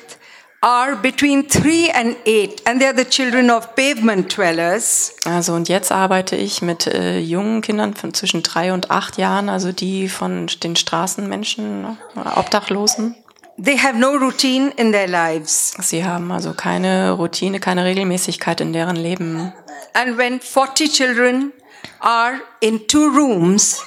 are 0.62 0.97
between 0.97 1.49
three 1.49 1.88
and 1.90 2.17
eight, 2.26 2.62
and 2.67 2.81
they're 2.81 2.93
the 2.93 3.05
children 3.05 3.50
of 3.50 3.75
pavement 3.75 4.37
dwellers. 4.37 5.14
Also 5.25 5.55
und 5.55 5.69
jetzt 5.69 5.93
arbeite 5.93 6.37
ich 6.37 6.62
mit 6.62 6.87
äh, 6.87 7.19
jungen 7.21 7.62
Kindern 7.62 7.95
von 7.95 8.12
zwischen 8.12 8.43
drei 8.43 8.73
und 8.73 8.90
acht 8.90 9.19
Jahren, 9.19 9.49
also 9.49 9.73
die 9.73 10.09
von 10.09 10.49
den 10.62 10.76
Straßenmenschen, 10.76 11.85
äh, 12.17 12.38
Obdachlosen. 12.38 13.14
They 13.61 13.76
have 13.76 13.99
no 13.99 14.12
routine 14.12 14.71
in 14.76 14.93
their 14.93 15.09
lives. 15.09 15.75
Sie 15.81 16.05
haben 16.05 16.31
also 16.31 16.52
keine 16.52 17.12
Routine, 17.12 17.61
keine 17.61 17.85
Regelmäßigkeit 17.85 18.61
in 18.61 18.73
deren 18.73 18.97
Leben. 18.97 19.52
And 19.95 20.17
when 20.17 20.40
40 20.40 20.93
children 20.93 21.52
are 22.00 22.40
in 22.61 22.87
two 22.87 23.09
rooms 23.09 23.83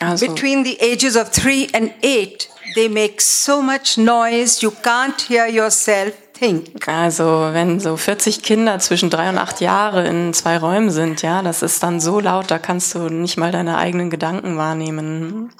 Also, 0.00 0.26
between 0.26 0.64
the 0.64 0.78
ages 0.80 1.16
of 1.16 1.30
three 1.30 1.68
and 1.72 1.92
eight, 2.02 2.48
they 2.74 2.88
make 2.88 3.20
so 3.20 3.62
much 3.62 3.96
noise 3.96 4.62
you 4.62 4.70
can't 4.82 5.20
hear 5.28 5.46
yourself 5.46 6.12
think. 6.38 6.86
also 6.88 7.50
wenn 7.52 7.80
so 7.80 7.96
40 7.96 8.42
Kinder 8.42 8.78
zwischen 8.78 9.10
drei 9.10 9.28
und 9.28 9.38
acht 9.38 9.60
Jahre 9.60 10.06
in 10.06 10.34
zwei 10.34 10.58
Räumen 10.58 10.90
sind, 10.90 11.22
ja, 11.22 11.42
das 11.42 11.62
ist 11.62 11.82
dann 11.82 12.00
so 12.00 12.20
laut, 12.20 12.50
da 12.50 12.58
kannst 12.58 12.94
du 12.94 13.08
nicht 13.08 13.36
mal 13.36 13.52
deine 13.52 13.78
eigenen 13.78 14.10
Gedanken 14.10 14.56
wahrnehmen. 14.56 15.52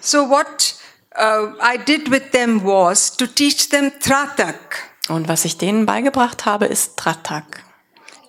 So, 0.00 0.28
what 0.28 0.74
uh, 1.16 1.52
I 1.62 1.78
did 1.78 2.10
with 2.10 2.30
them 2.32 2.64
was 2.64 3.16
to 3.16 3.26
teach 3.26 3.68
them 3.68 3.92
Tratak. 4.00 4.88
Und 5.08 5.28
was 5.28 5.44
ich 5.44 5.58
denen 5.58 5.86
beigebracht 5.86 6.44
habe, 6.46 6.66
ist 6.66 6.96
Tratak. 6.96 7.64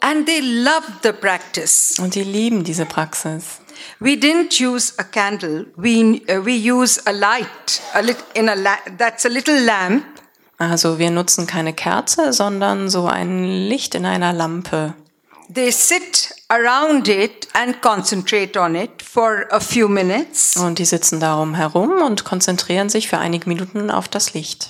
And 0.02 0.26
they 0.26 0.42
loved 0.42 1.02
the 1.04 1.14
practice. 1.14 1.96
Und 1.98 2.16
die 2.16 2.24
lieben 2.24 2.64
diese 2.64 2.86
Praxis. 2.86 3.63
We 4.00 4.16
didn't 4.16 4.60
use 4.60 4.94
a 4.98 5.04
candle. 5.04 5.66
We, 5.76 6.22
uh, 6.30 6.44
we 6.44 6.56
use 6.72 7.02
a 7.06 7.12
light, 7.12 7.82
a 7.94 8.02
lit, 8.02 8.18
in 8.34 8.50
a 8.50 8.56
la- 8.56 8.78
that's 8.98 9.26
a 9.26 9.30
little 9.30 9.60
lamp. 9.64 10.06
Also 10.58 11.00
wir 11.00 11.12
nutzen 11.12 11.48
keine 11.48 11.74
Kerze, 11.74 12.32
sondern 12.32 12.90
so 12.90 13.08
ein 13.08 13.44
Licht 13.68 13.96
in 13.96 14.06
einer 14.06 14.34
Lampe. 14.34 14.94
They 15.54 15.72
sit 15.72 16.34
around 16.48 17.08
it 17.08 17.48
and 17.54 17.82
concentrate 17.82 18.58
on 18.60 18.76
it 18.76 19.02
for 19.02 19.46
a 19.52 19.60
few 19.60 19.88
minutes. 19.88 20.56
Und 20.56 20.80
die 20.80 20.86
sitzen 20.86 21.20
darum 21.20 21.54
herum 21.54 22.02
und 22.02 22.24
konzentrieren 22.24 22.90
sich 22.90 23.08
für 23.10 23.18
einige 23.18 23.48
Minuten 23.50 23.92
auf 23.92 24.08
das 24.08 24.34
Licht. 24.34 24.70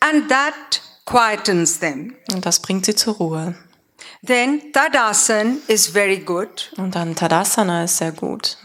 And 0.00 0.28
that 0.28 0.82
quietens 1.06 1.78
them. 1.80 2.14
Und 2.32 2.44
das 2.44 2.60
bringt 2.60 2.84
sie 2.84 2.94
zur 2.94 3.14
Ruhe. 3.14 3.54
Then 4.24 4.72
Tadasan 4.72 5.58
is 5.66 5.88
very 5.88 6.18
good 6.18 6.70
Und 6.76 6.94
dann 6.94 7.14
Tadasana 7.16 7.84
ist 7.84 7.96
sehr 7.98 8.12
gut. 8.12 8.56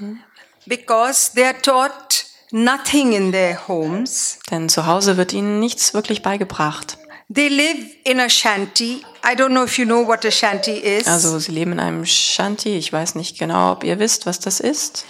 because 0.67 1.31
they 1.33 1.45
are 1.45 1.59
taught 1.61 2.25
nothing 2.51 3.13
in 3.13 3.31
their 3.31 3.67
homes. 3.67 4.37
Denn 4.51 4.69
zu 4.69 4.85
Hause 4.85 5.17
wird 5.17 5.33
ihnen 5.33 5.59
nichts 5.59 5.93
wirklich 5.93 6.21
beigebracht. 6.21 6.97
They 7.33 7.49
live 7.49 7.85
in 8.05 8.19
a 8.19 8.29
shanty. 8.29 9.03
I 9.25 9.33
don't 9.35 9.49
know 9.49 9.63
if 9.63 9.77
you 9.77 9.85
know 9.85 10.07
what 10.07 10.23
a 10.25 10.31
shanty 10.31 10.77
is. 10.77 11.07
Also 11.07 11.37
sie 11.39 11.51
leben 11.51 11.73
in 11.73 11.79
einem 11.79 12.05
Shanty. 12.05 12.77
Ich 12.77 12.93
weiß 12.93 13.15
nicht 13.15 13.37
genau, 13.39 13.73
ob 13.73 13.83
ihr 13.83 13.99
wisst, 13.99 14.25
was 14.25 14.39
das 14.39 14.59
ist. 14.61 15.05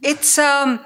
It's 0.00 0.38
um, 0.38 0.78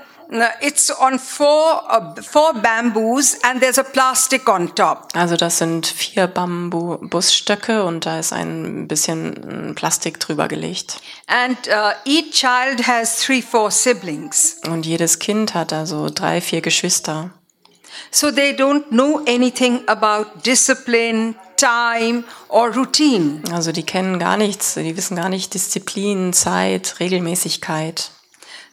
it's 0.61 0.91
on 0.91 1.19
four 1.19 1.83
uh, 1.89 2.15
four 2.23 2.55
bamboos 2.55 3.39
and 3.43 3.61
there's 3.61 3.79
a 3.79 3.85
plastic 3.85 4.49
on 4.49 4.75
top. 4.75 5.09
Also 5.15 5.37
das 5.37 5.59
sind 5.59 5.87
vier 5.87 6.27
Bambusstöcke 6.27 7.85
und 7.85 8.07
da 8.07 8.19
ist 8.19 8.33
ein 8.33 8.87
bisschen 8.87 9.75
Plastik 9.75 10.21
drüber 10.21 10.49
gelegt. 10.49 11.01
And 11.27 11.59
uh, 11.69 11.93
each 12.05 12.33
child 12.33 12.87
has 12.87 13.19
three, 13.19 13.43
four 13.43 13.71
siblings. 13.71 14.61
Und 14.69 14.87
jedes 14.87 15.19
Kind 15.19 15.55
hat 15.55 15.73
also 15.73 16.11
drei, 16.11 16.41
vier 16.41 16.61
Geschwister. 16.61 17.31
So 18.11 18.31
they 18.31 18.53
don't 18.53 18.89
know 18.91 19.21
anything 19.27 19.81
about 19.87 20.43
discipline, 20.45 21.35
time, 21.57 22.25
or 22.49 22.75
routine. 22.75 23.43
Also 23.53 23.73
die 23.73 23.85
kennen 23.85 24.19
gar 24.19 24.37
nichts, 24.37 24.75
die 24.75 24.97
wissen 24.97 25.17
gar 25.17 25.29
nicht 25.29 25.55
Disziplin, 25.55 26.33
Zeit, 26.33 26.97
Regelmäßigkeit. 27.01 28.13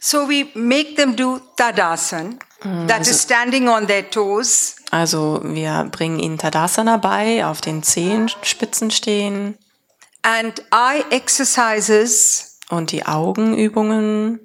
So 0.00 0.28
we 0.28 0.50
make 0.54 0.96
them 0.96 1.16
do 1.16 1.40
Tadasan, 1.56 2.38
that 2.86 3.06
is 3.06 3.20
standing 3.22 3.68
on 3.68 3.86
their 3.86 4.08
toes, 4.10 4.76
Also 4.90 5.40
wir 5.44 5.88
bringen 5.90 6.18
ihnen 6.18 6.38
Tadasana 6.38 6.96
bei, 6.96 7.44
auf 7.44 7.60
den 7.60 7.82
Zehenspitzen 7.82 8.90
stehen 8.90 9.58
and 10.22 10.62
eye 10.72 11.04
exercises 11.10 12.58
und 12.70 12.90
die 12.92 13.06
Augenübungen, 13.06 14.40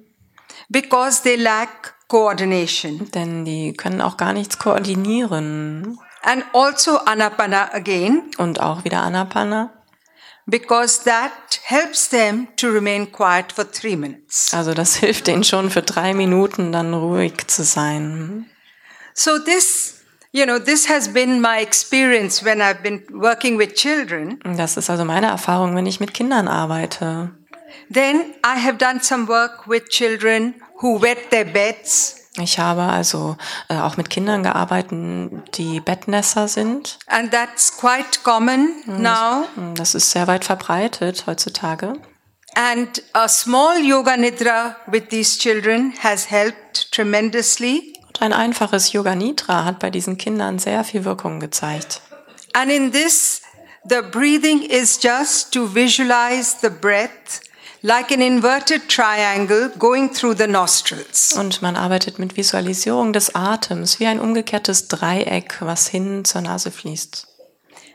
because 0.68 1.22
they 1.22 1.36
lack 1.36 1.94
coordination. 2.08 3.10
denn 3.12 3.44
die 3.44 3.72
können 3.74 4.00
auch 4.00 4.16
gar 4.16 4.32
nichts 4.32 4.58
koordinieren. 4.58 5.98
And 6.22 6.44
also 6.54 6.98
Anapana 6.98 7.72
again, 7.72 8.30
Und 8.38 8.60
auch 8.60 8.84
wieder 8.84 9.02
Anapana. 9.02 9.70
Because 10.46 11.04
that 11.04 11.60
helps 11.64 12.08
them 12.08 12.48
to 12.56 12.70
remain 12.70 13.10
quiet 13.10 13.52
for 13.52 13.64
three 13.64 13.96
minutes. 13.96 14.52
Also 14.52 14.74
das 14.74 14.96
hilft 14.96 15.26
denen 15.26 15.44
schon 15.44 15.70
für 15.70 15.82
drei 15.82 16.14
Minuten 16.14 16.72
dann 16.72 16.94
ruhig 16.94 17.46
zu 17.46 17.64
sein. 17.64 18.46
So 19.14 19.38
this, 19.38 20.02
you 20.32 20.44
know, 20.44 20.58
this 20.58 20.88
has 20.88 21.12
been 21.12 21.40
my 21.40 21.60
experience 21.60 22.44
when 22.44 22.60
I've 22.60 22.82
been 22.82 23.02
working 23.12 23.58
with 23.58 23.74
children. 23.74 24.40
Das 24.56 24.76
ist 24.76 24.90
also 24.90 25.04
meine 25.04 25.28
Erfahrung, 25.28 25.76
wenn 25.76 25.86
ich 25.86 26.00
mit 26.00 26.12
Kindern 26.12 26.48
arbeite. 26.48 27.30
Then 27.92 28.34
I 28.44 28.58
have 28.58 28.78
done 28.78 29.00
some 29.00 29.28
work 29.28 29.66
with 29.66 29.88
children 29.88 30.54
who 30.80 31.00
wet 31.00 31.30
their 31.30 31.44
beds. 31.44 32.23
Ich 32.36 32.58
habe 32.58 32.82
also 32.82 33.36
äh, 33.68 33.76
auch 33.76 33.96
mit 33.96 34.10
Kindern 34.10 34.42
gearbeitet, 34.42 35.56
die 35.56 35.80
Bettnässer 35.80 36.48
sind. 36.48 36.98
And 37.06 37.30
that's 37.30 37.76
quite 37.76 38.20
common 38.24 38.82
now. 38.86 39.44
Das 39.74 39.94
ist 39.94 40.10
sehr 40.10 40.26
weit 40.26 40.44
verbreitet 40.44 41.26
heutzutage. 41.26 41.94
And 42.56 43.02
a 43.12 43.28
small 43.28 43.78
yoga 43.78 44.16
nidra 44.16 44.76
with 44.86 45.08
these 45.10 45.38
children 45.38 45.92
has 46.02 46.30
helped 46.30 46.90
tremendously. 46.92 47.94
Und 48.08 48.22
ein 48.22 48.32
einfaches 48.32 48.92
Yoga 48.92 49.14
Nidra 49.16 49.64
hat 49.64 49.80
bei 49.80 49.90
diesen 49.90 50.16
Kindern 50.18 50.60
sehr 50.60 50.84
viel 50.84 51.04
Wirkung 51.04 51.40
gezeigt. 51.40 52.00
And 52.52 52.70
in 52.70 52.92
this, 52.92 53.42
the 53.88 54.02
breathing 54.02 54.62
is 54.62 55.00
just 55.02 55.52
to 55.52 55.74
visualize 55.74 56.56
the 56.62 56.70
breath 56.70 57.40
like 57.84 58.10
an 58.10 58.22
inverted 58.22 58.88
triangle 58.88 59.68
going 59.78 60.10
through 60.10 60.34
the 60.34 60.46
nostrils. 60.46 61.34
Und 61.34 61.60
man 61.60 61.76
arbeitet 61.76 62.18
mit 62.18 62.34
Visualisierung 62.34 63.12
des 63.12 63.34
Atems 63.34 64.00
wie 64.00 64.06
ein 64.06 64.20
umgekehrtes 64.20 64.88
Dreieck, 64.88 65.58
was 65.60 65.88
hin 65.88 66.24
zur 66.24 66.40
Nase 66.40 66.70
fließt. 66.70 67.26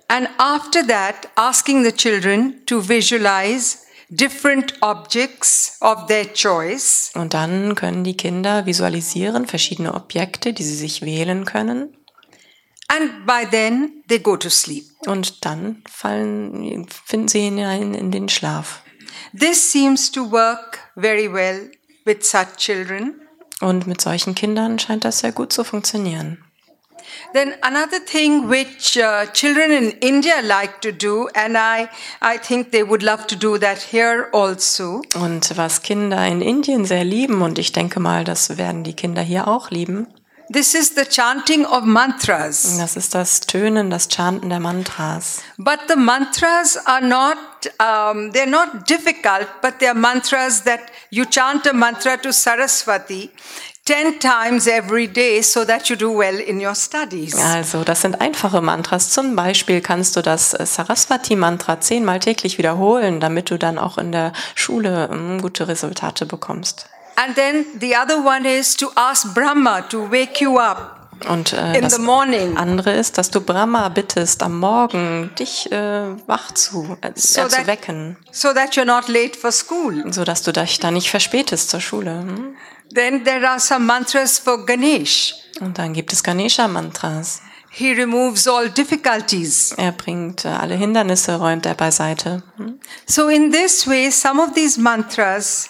And 0.08 0.30
after 0.38 0.86
that, 0.88 1.28
asking 1.36 1.84
the 1.84 1.92
children 1.92 2.64
to 2.68 2.88
visualize 2.88 3.80
different 4.10 4.76
objects 4.82 5.78
of 5.82 6.06
their 6.06 6.32
choice. 6.34 7.12
Und 7.16 7.34
dann 7.34 7.74
können 7.74 8.04
die 8.04 8.16
Kinder 8.16 8.68
visualisieren 8.68 9.48
verschiedene 9.48 9.96
Objekte, 9.96 10.54
die 10.54 10.64
sie 10.64 10.76
sich 10.76 11.02
wählen 11.02 11.46
können. 11.46 11.96
And 12.90 13.26
by 13.26 13.48
then, 13.50 14.04
they 14.08 14.20
go 14.20 14.38
to 14.38 14.50
sleep. 14.50 14.86
Und 15.08 15.46
dann 15.46 15.84
fallen, 15.90 16.88
finden 17.06 17.28
sie 17.28 17.42
hinein 17.42 17.96
in 17.96 18.12
den 18.12 18.30
Schlaf. 18.30 18.84
This 19.38 19.72
seems 19.72 20.12
to 20.12 20.32
work 20.32 20.80
very 20.96 21.32
well 21.32 21.70
with 22.06 22.24
such 22.24 22.58
children. 22.58 23.22
Und 23.62 23.88
mit 23.88 24.02
solchen 24.02 24.36
Kindern 24.36 24.80
scheint 24.80 25.04
das 25.04 25.20
sehr 25.20 25.32
gut 25.32 25.52
zu 25.52 25.64
funktionieren. 25.64 26.44
Then 27.34 27.54
another 27.62 28.00
thing 28.04 28.50
which 28.50 28.98
uh, 28.98 29.26
children 29.34 29.72
in 29.72 29.92
India 30.00 30.42
like 30.42 30.82
to 30.82 30.92
do, 30.92 31.28
and 31.36 31.56
I, 31.58 31.90
I 32.22 32.38
think 32.38 32.72
they 32.72 32.84
would 32.84 33.04
love 33.04 33.28
to 33.28 33.36
do 33.36 33.58
that 33.58 33.78
here 33.92 34.30
also, 34.32 35.02
Und 35.16 35.56
was 35.58 35.82
Kinder 35.82 36.26
in 36.26 36.42
Indien 36.42 36.86
sehr 36.86 37.04
lieben, 37.04 37.42
und 37.42 37.60
ich 37.60 37.72
denke 37.72 38.00
mal, 38.00 38.24
das 38.24 38.58
werden 38.58 38.84
die 38.84 38.96
Kinder 38.96 39.22
hier 39.22 39.48
auch 39.48 39.70
lieben, 39.70 40.08
this 40.52 40.74
is 40.74 40.96
the 40.96 41.06
chanting 41.06 41.66
of 41.66 41.84
mantras. 41.84 42.78
das 42.78 42.96
ist 42.96 43.16
das 43.16 43.42
Tönen, 43.42 43.90
das 43.90 44.08
Chanten 44.08 44.50
der 44.50 44.60
Mantras. 44.60 45.42
But 45.58 45.80
the 45.88 45.96
mantras 45.96 46.78
are 46.86 47.02
not, 47.02 47.38
um, 47.80 48.32
they're 48.32 48.46
not 48.46 48.90
difficult, 48.90 49.48
but 49.62 49.80
they're 49.80 49.94
mantras 49.94 50.64
that 50.64 50.82
you 51.10 51.26
chant 51.26 51.68
a 51.68 51.74
mantra 51.74 52.18
to 52.18 52.32
Saraswati 52.32 53.30
10 53.90 54.20
times 54.20 54.68
every 54.68 55.08
day 55.08 55.42
so 55.42 55.66
that 55.66 55.90
you 55.90 55.96
do 55.96 56.16
well 56.16 56.40
in 56.40 56.64
your 56.64 56.76
studies. 56.76 57.34
Also, 57.36 57.84
das 57.84 58.02
sind 58.02 58.22
einfache 58.22 58.62
Mantras. 58.62 59.10
Zum 59.10 59.36
Beispiel 59.36 59.82
kannst 59.82 60.16
du 60.16 60.22
das 60.22 60.54
äh, 60.54 60.64
Saraswati-Mantra 60.64 61.82
zehnmal 61.82 62.20
täglich 62.20 62.60
wiederholen, 62.60 63.20
damit 63.20 63.50
du 63.50 63.58
dann 63.58 63.80
auch 63.80 63.98
in 63.98 64.12
der 64.12 64.32
Schule 64.54 65.10
ähm, 65.12 65.42
gute 65.42 65.68
Resultate 65.68 66.28
bekommst. 66.28 66.88
And 67.22 67.36
then 67.36 67.66
the 67.80 67.96
other 67.96 68.24
one 68.24 68.46
is 68.46 68.76
to 68.78 68.92
ask 68.96 69.34
Brahma 69.34 69.82
to 69.90 70.10
wake 70.10 70.40
you 70.42 70.58
up 70.58 70.96
Und 71.28 71.52
äh, 71.52 71.76
in 71.76 71.82
das 71.82 71.96
the 71.96 72.02
morning 72.02 72.56
andere 72.56 72.94
ist, 72.94 73.18
dass 73.18 73.30
du 73.30 73.42
Brahma 73.42 73.90
bittest, 73.90 74.42
am 74.42 74.58
Morgen 74.60 75.32
dich 75.38 75.70
äh, 75.70 76.16
wach 76.28 76.54
zu, 76.54 76.98
äh, 77.02 77.12
So 77.16 77.42
äh, 77.42 77.48
zu 77.50 77.56
that- 77.58 77.68
wecken, 77.68 78.16
so 78.32 78.54
that 78.54 78.76
you're 78.78 78.86
not 78.86 79.10
late 79.10 79.38
for 79.38 79.52
school. 79.52 80.06
so 80.14 80.24
dass 80.24 80.44
du 80.44 80.54
dich 80.54 80.80
da 80.80 80.92
nicht 80.92 81.10
verspätest 81.10 81.70
zur 81.72 81.82
Schule. 81.82 82.12
Hm? 82.22 82.56
Then 82.96 83.24
there 83.26 83.48
are 83.50 83.60
some 83.60 83.86
mantras 83.86 84.40
for 84.40 84.66
Ganesh. 84.66 85.36
Und 85.60 85.78
dann 85.78 85.92
gibt 85.94 86.14
es 86.14 86.24
Ganesha-Mantras. 86.24 87.42
He 87.72 87.92
removes 87.92 88.48
all 88.48 88.70
difficulties. 88.70 89.74
Er 89.78 89.92
bringt 89.92 90.46
äh, 90.46 90.48
alle 90.48 90.76
Hindernisse, 90.76 91.36
räumt 91.36 91.66
er 91.66 91.76
beiseite. 91.76 92.44
Hm? 92.56 92.80
So, 93.06 93.28
in 93.28 93.52
this 93.52 93.86
way, 93.88 94.10
some 94.10 94.42
of 94.42 94.54
these 94.54 94.80
mantras 94.80 95.70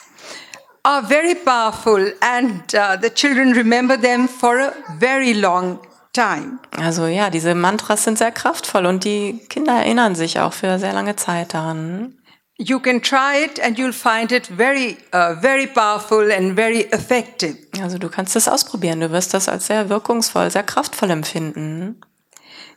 are 0.83 1.01
very 1.01 1.35
powerful, 1.35 2.11
and 2.21 2.73
uh, 2.73 2.97
the 2.99 3.09
children 3.09 3.53
remember 3.53 3.97
them 3.97 4.27
for 4.27 4.59
a 4.59 4.73
very 4.97 5.33
long 5.33 5.79
time. 6.13 6.59
Also 6.77 7.07
ja, 7.07 7.29
diese 7.29 7.55
Mantras 7.55 8.03
sind 8.03 8.17
sehr 8.17 8.31
kraftvoll 8.31 8.85
und 8.85 9.03
die 9.03 9.39
Kinder 9.49 9.73
erinnern 9.73 10.15
sich 10.15 10.39
auch 10.39 10.53
für 10.53 10.79
sehr 10.79 10.93
lange 10.93 11.15
Zeit 11.15 11.53
daran. 11.53 12.15
You 12.61 12.79
can 12.79 13.01
try 13.01 13.45
it, 13.45 13.59
and 13.61 13.77
you'll 13.77 13.93
find 13.93 14.33
it 14.33 14.47
very, 14.47 14.97
uh, 15.13 15.35
very 15.39 15.65
powerful 15.65 16.29
and 16.29 16.55
very 16.57 16.81
effective. 16.91 17.55
Also 17.81 17.97
du 17.97 18.09
kannst 18.09 18.35
es 18.35 18.49
ausprobieren, 18.49 18.99
du 18.99 19.11
wirst 19.11 19.33
das 19.33 19.47
als 19.47 19.67
sehr 19.67 19.87
wirkungsvoll, 19.87 20.51
sehr 20.51 20.63
kraftvoll 20.63 21.09
empfinden. 21.09 22.01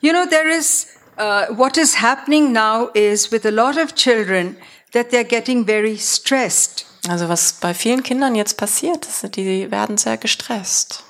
You 0.01 0.13
know, 0.13 0.25
there 0.25 0.49
is 0.49 0.87
uh, 1.19 1.47
what 1.57 1.77
is 1.77 2.01
happening 2.01 2.53
now 2.53 2.91
is 2.95 3.33
with 3.33 3.45
a 3.45 3.51
lot 3.51 3.77
of 3.77 3.95
children 3.97 4.57
that 4.93 5.11
they're 5.11 5.25
getting 5.25 5.67
very 5.67 5.97
stressed. 5.97 6.87
Also 7.09 7.29
was 7.29 7.55
bei 7.55 7.75
vielen 7.75 8.03
Kindern 8.03 8.35
jetzt 8.35 8.57
passiert, 8.57 9.07
ist, 9.07 9.37
die 9.37 9.71
werden 9.71 9.99
sehr 9.99 10.17
gestresst. 10.17 11.03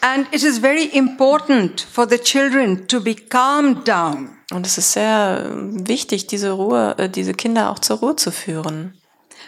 And 0.00 0.26
it 0.32 0.42
is 0.42 0.58
very 0.58 0.84
important 0.84 1.80
for 1.80 2.06
the 2.06 2.18
children 2.18 2.86
to 2.88 3.00
be 3.00 3.14
calmed 3.14 3.88
down. 3.88 4.36
Und 4.52 4.66
es 4.66 4.76
ist 4.76 4.92
sehr 4.92 5.46
äh, 5.46 5.88
wichtig, 5.88 6.26
diese 6.26 6.50
Ruhe, 6.50 6.94
äh, 6.98 7.08
diese 7.08 7.32
Kinder 7.32 7.70
auch 7.70 7.78
zur 7.78 7.98
Ruhe 7.98 8.16
zu 8.16 8.30
führen. 8.30 9.00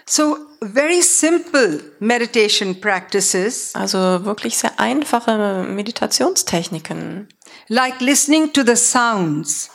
So, 0.08 0.38
very 0.60 1.02
simple 1.02 1.82
meditation 1.98 2.80
practices, 2.80 3.74
Also 3.74 4.24
wirklich 4.24 4.56
sehr 4.56 4.78
einfache 4.80 5.66
Meditationstechniken, 5.68 7.28
like 7.68 8.00
listening 8.00 8.52
to 8.52 8.62
the 8.64 8.76
sounds 8.76 9.70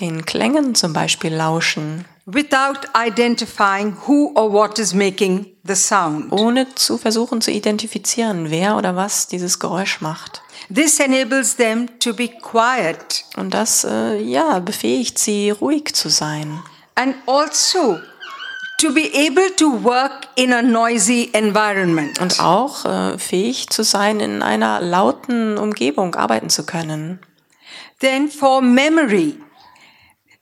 den 0.00 0.24
Klängen 0.24 0.74
zum 0.74 0.92
Beispiel 0.92 1.34
lauschen, 1.34 2.04
without 2.32 2.86
identifying 2.96 3.96
who 4.06 4.32
or 4.34 4.52
what 4.52 4.78
is 4.78 4.94
making 4.94 5.46
the 5.64 5.74
sound. 5.74 6.32
ohne 6.32 6.74
zu 6.74 6.98
versuchen 6.98 7.40
zu 7.40 7.50
identifizieren, 7.50 8.50
wer 8.50 8.76
oder 8.76 8.96
was 8.96 9.26
dieses 9.26 9.58
Geräusch 9.58 10.00
macht. 10.00 10.42
This 10.72 11.00
enables 11.00 11.56
them 11.56 11.98
to 12.00 12.12
be 12.14 12.28
quiet 12.28 13.24
Und 13.36 13.54
das, 13.54 13.84
äh, 13.84 14.18
ja, 14.20 14.58
befähigt 14.60 15.18
sie, 15.18 15.50
ruhig 15.50 15.94
zu 15.94 16.08
sein. 16.08 16.62
and 16.96 17.14
also 17.26 17.98
to 18.78 18.92
be 18.92 19.10
able 19.14 19.54
to 19.56 19.82
work 19.84 20.26
in 20.36 20.52
a 20.52 20.62
noisy 20.62 21.30
environment. 21.32 22.18
Und 22.20 22.40
auch 22.40 22.84
äh, 22.84 23.18
fähig 23.18 23.68
zu 23.70 23.82
sein, 23.84 24.20
in 24.20 24.42
einer 24.42 24.80
lauten 24.80 25.58
Umgebung 25.58 26.14
arbeiten 26.14 26.50
zu 26.50 26.64
können. 26.64 27.20
Then 28.00 28.30
for 28.30 28.62
memory, 28.62 29.38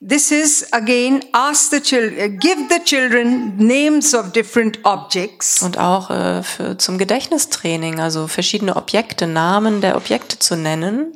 this 0.01 0.31
is 0.31 0.67
again 0.71 1.21
ask 1.33 1.71
the 1.71 1.81
children, 1.81 2.37
give 2.39 2.57
the 2.69 2.79
children 2.83 3.55
names 3.57 4.13
of 4.13 4.31
different 4.31 4.79
objects 4.83 5.61
Und 5.61 5.77
auch 5.77 6.09
äh, 6.09 6.43
für, 6.43 6.77
zum 6.77 6.97
Gedächtnistraining, 6.97 7.99
also 7.99 8.27
verschiedene 8.27 8.75
Objekte, 8.75 9.27
Namen 9.27 9.81
der 9.81 9.95
Objekte 9.97 10.39
zu 10.39 10.55
nennen. 10.55 11.13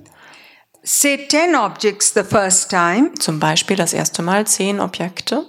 Say 0.83 1.27
10 1.29 1.55
objects 1.55 2.13
the 2.13 2.23
first 2.23 2.69
time, 2.69 3.11
Zum 3.19 3.39
Beispiel 3.39 3.77
das 3.77 3.93
erste 3.93 4.21
Mal 4.21 4.45
zehn 4.45 4.79
Objekte. 4.79 5.45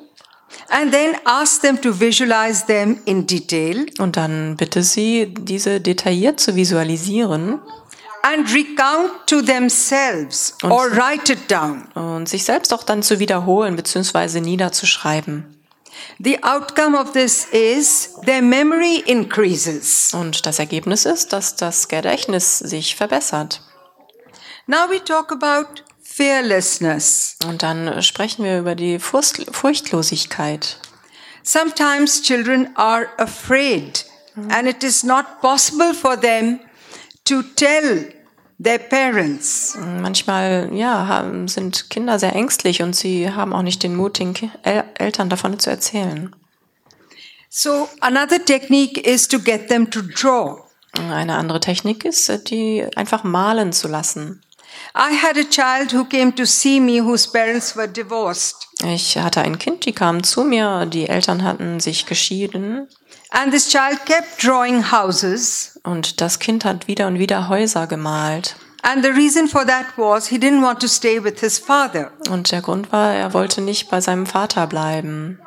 and 0.68 0.92
then 0.92 1.16
ask 1.24 1.62
them 1.62 1.80
to 1.80 1.98
visualize 1.98 2.64
them 2.66 3.00
in 3.06 3.26
detail 3.26 3.86
Und 3.98 4.16
dann 4.16 4.56
bitte 4.56 4.84
sie, 4.84 5.34
diese 5.36 5.80
detailliert 5.80 6.38
zu 6.38 6.54
visualisieren 6.54 7.60
and 8.24 8.50
recount 8.52 9.26
to 9.26 9.42
themselves 9.42 10.56
or 10.62 10.90
write 10.96 11.30
it 11.30 11.50
down. 11.50 11.88
und 11.94 12.28
sich 12.28 12.44
selbst 12.44 12.72
auch 12.72 12.82
dann 12.82 13.02
zu 13.02 13.18
wiederholen 13.18 13.76
bzw. 13.76 14.40
niederzuschreiben. 14.40 15.60
The 16.18 16.42
outcome 16.42 16.98
of 16.98 17.12
this 17.12 17.46
is 17.52 18.14
their 18.24 18.42
memory 18.42 18.96
increases. 19.06 20.12
Und 20.14 20.46
das 20.46 20.58
Ergebnis 20.58 21.04
ist, 21.04 21.32
dass 21.32 21.54
das 21.56 21.88
Gedächtnis 21.88 22.58
sich 22.58 22.96
verbessert. 22.96 23.60
Now 24.66 24.88
we 24.88 25.04
talk 25.04 25.30
about 25.30 25.82
fearlessness. 26.02 27.36
Und 27.46 27.62
dann 27.62 28.02
sprechen 28.02 28.44
wir 28.44 28.58
über 28.58 28.74
die 28.74 28.98
Furcht 28.98 29.54
Furchtlosigkeit. 29.54 30.78
Sometimes 31.42 32.22
children 32.22 32.70
are 32.74 33.06
afraid, 33.18 34.06
and 34.48 34.66
it 34.66 34.82
is 34.82 35.02
not 35.04 35.26
possible 35.42 35.92
for 35.92 36.18
them 36.18 36.58
to 37.24 37.42
tell 37.42 38.12
their 38.64 38.78
parents. 38.78 39.76
Manchmal 39.78 40.70
ja, 40.72 41.06
haben, 41.06 41.48
sind 41.48 41.90
Kinder 41.90 42.18
sehr 42.18 42.34
ängstlich 42.34 42.82
und 42.82 42.96
sie 42.96 43.30
haben 43.30 43.52
auch 43.52 43.62
nicht 43.62 43.82
den 43.82 43.94
Mut, 43.94 44.18
den 44.18 44.34
El 44.62 44.84
Eltern 44.94 45.28
davon 45.28 45.58
zu 45.58 45.70
erzählen. 45.70 46.34
So, 47.48 47.88
another 48.00 48.44
technique 48.44 48.98
is 48.98 49.28
to 49.28 49.38
get 49.38 49.68
them 49.68 49.90
to 49.90 50.00
draw. 50.02 50.64
Eine 50.92 51.36
andere 51.36 51.60
Technik 51.60 52.04
ist, 52.04 52.50
die 52.50 52.84
einfach 52.96 53.24
malen 53.24 53.72
zu 53.72 53.88
lassen. 53.88 54.42
I 54.96 55.16
had 55.16 55.36
a 55.36 55.44
child 55.44 55.92
who 55.92 56.04
came 56.04 56.34
to 56.34 56.44
see 56.44 56.80
me 56.80 57.00
whose 57.00 57.28
parents 57.30 57.76
were 57.76 57.88
divorced. 57.88 58.68
Ich 58.84 59.16
hatte 59.16 59.40
ein 59.40 59.58
Kind, 59.58 59.86
die 59.86 59.92
kam 59.92 60.22
zu 60.24 60.44
mir, 60.44 60.86
die 60.86 61.08
Eltern 61.08 61.44
hatten 61.44 61.80
sich 61.80 62.06
geschieden 62.06 62.88
And 63.36 63.52
this 63.52 63.68
child 63.68 64.06
kept 64.06 64.40
drawing 64.44 64.92
houses. 64.92 65.80
und 65.82 66.20
das 66.20 66.38
Kind 66.38 66.64
hat 66.64 66.86
wieder 66.86 67.08
und 67.08 67.18
wieder 67.18 67.48
Häuser 67.48 67.88
gemalt. 67.88 68.54
And 68.82 69.02
the 69.02 69.10
reason 69.10 69.48
for 69.48 69.66
that 69.66 69.86
was 69.96 70.28
he 70.28 70.36
didn't 70.36 70.62
want 70.62 70.80
to 70.80 70.86
stay 70.86 71.22
with 71.22 71.40
his 71.40 71.58
father. 71.58 72.12
Und 72.30 72.52
der 72.52 72.62
Grund 72.62 72.92
war, 72.92 73.12
er 73.12 73.34
wollte 73.34 73.60
nicht 73.60 73.90
bei 73.90 74.00
seinem 74.00 74.26
Vater 74.26 74.68
bleiben. 74.68 75.40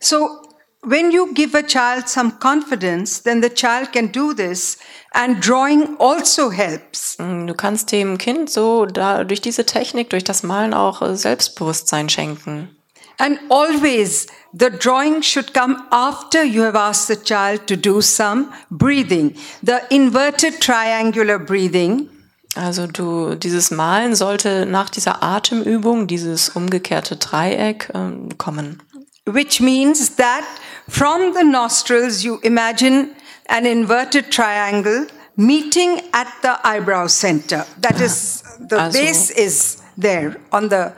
So, 0.00 0.42
when 0.80 1.10
you 1.10 1.32
give 1.34 1.54
a 1.54 1.62
child 1.62 2.08
some 2.08 2.32
confidence, 2.40 3.22
then 3.22 3.42
the 3.42 3.50
child 3.50 3.92
can 3.92 4.10
do 4.10 4.32
this, 4.32 4.78
and 5.10 5.46
drawing 5.46 5.96
also 5.98 6.50
helps. 6.50 7.18
Du 7.18 7.54
kannst 7.54 7.92
dem 7.92 8.16
Kind 8.16 8.48
so 8.48 8.86
da, 8.86 9.24
durch 9.24 9.40
diese 9.40 9.66
Technik, 9.66 10.08
durch 10.10 10.24
das 10.24 10.42
Malen 10.42 10.72
auch 10.72 11.02
äh, 11.02 11.14
Selbstbewusstsein 11.14 12.08
schenken. 12.08 12.74
And 13.18 13.38
always 13.50 14.26
the 14.52 14.70
drawing 14.70 15.22
should 15.22 15.52
come 15.54 15.82
after 15.90 16.42
you 16.44 16.62
have 16.62 16.76
asked 16.76 17.08
the 17.08 17.16
child 17.16 17.66
to 17.66 17.76
do 17.76 18.00
some 18.00 18.52
breathing. 18.70 19.34
The 19.62 19.82
inverted 19.90 20.60
triangular 20.60 21.38
breathing 21.38 22.08
Also 22.54 22.86
du, 22.86 23.34
dieses 23.34 23.70
Malen 23.70 24.14
sollte 24.14 24.66
nach 24.66 24.90
dieser 24.90 25.22
Atemübung, 25.22 26.06
dieses 26.06 26.50
umgekehrte 26.50 27.16
Dreieck 27.16 27.88
ähm, 27.94 28.28
kommen. 28.36 28.82
which 29.24 29.60
means 29.60 30.16
that 30.16 30.44
from 30.88 31.32
the 31.32 31.44
nostrils 31.44 32.22
you 32.24 32.38
imagine 32.42 33.08
an 33.48 33.64
inverted 33.64 34.30
triangle 34.30 35.06
meeting 35.36 36.02
at 36.12 36.26
the 36.42 36.52
eyebrow 36.64 37.06
center. 37.08 37.64
That 37.80 38.00
is, 38.00 38.42
the 38.68 38.76
Also- 38.78 38.98
base 38.98 39.30
is 39.30 39.78
there 39.96 40.36
on 40.50 40.68
the 40.68 40.92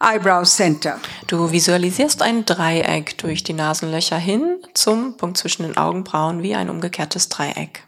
eyebrow 0.00 0.44
center. 0.44 0.98
Du 1.26 1.52
visualisierst 1.52 2.22
ein 2.22 2.44
Dreieck 2.44 3.18
durch 3.18 3.44
die 3.44 3.52
Nasenlöcher 3.52 4.18
hin 4.18 4.58
zum 4.74 5.16
Punkt 5.16 5.36
zwischen 5.36 5.62
den 5.62 5.76
Augenbrauen 5.76 6.42
wie 6.42 6.54
ein 6.54 6.70
umgekehrtes 6.70 7.28
Dreieck. 7.28 7.84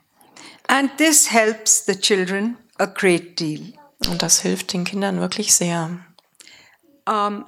And 0.68 0.96
this 0.98 1.32
helps 1.32 1.84
the 1.86 1.98
children 1.98 2.56
a 2.78 2.86
great 2.86 3.38
deal. 3.40 3.72
Und 4.08 4.22
das 4.22 4.40
hilft 4.40 4.72
den 4.72 4.84
Kindern 4.84 5.20
wirklich 5.20 5.54
sehr. 5.54 5.98
Um, 7.08 7.44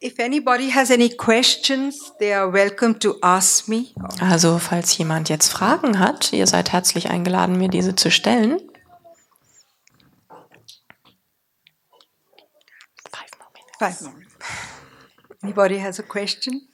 if 0.00 0.18
anybody 0.18 0.70
has 0.70 0.90
any 0.90 1.10
questions, 1.10 2.12
they 2.18 2.32
are 2.32 2.52
welcome 2.52 2.98
to 2.98 3.16
ask 3.20 3.68
me. 3.68 3.86
Also 4.20 4.58
falls 4.58 4.96
jemand 4.96 5.28
jetzt 5.28 5.48
Fragen 5.48 5.98
hat, 5.98 6.32
ihr 6.32 6.46
seid 6.46 6.72
herzlich 6.72 7.10
eingeladen, 7.10 7.58
mir 7.58 7.68
diese 7.68 7.94
zu 7.96 8.10
stellen. 8.10 8.60
Five 13.82 14.00
more. 14.02 14.14
Anybody 15.42 15.78
has 15.78 15.98
a 15.98 16.04
question? 16.04 16.68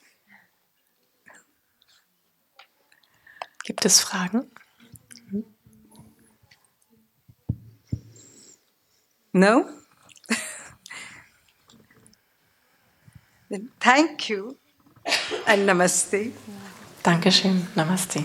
Gibt 3.64 3.86
es 3.86 4.02
Fragen? 4.02 4.50
No? 9.32 9.64
then 13.48 13.70
thank 13.80 14.28
you 14.28 14.58
and 15.46 15.66
namaste. 15.66 16.32
Dankeschön. 17.02 17.66
Namaste. 17.74 18.24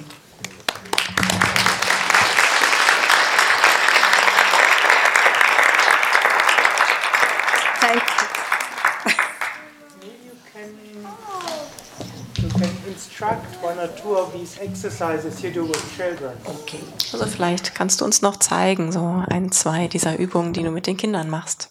Two 13.88 14.16
of 14.16 14.34
these 14.34 14.60
exercises 14.60 15.42
you 15.44 15.52
do 15.52 15.68
with 15.68 15.82
children. 15.96 16.34
Okay. 16.46 16.80
Also 17.12 17.26
vielleicht 17.26 17.76
kannst 17.76 18.02
du 18.02 18.06
uns 18.06 18.22
noch 18.22 18.38
zeigen, 18.38 18.92
so 18.92 19.24
ein, 19.30 19.52
zwei 19.52 19.88
dieser 19.88 20.18
Übungen, 20.18 20.54
die 20.54 20.64
du 20.64 20.72
mit 20.72 20.88
den 20.88 20.98
Kindern 20.98 21.30
machst. 21.30 21.70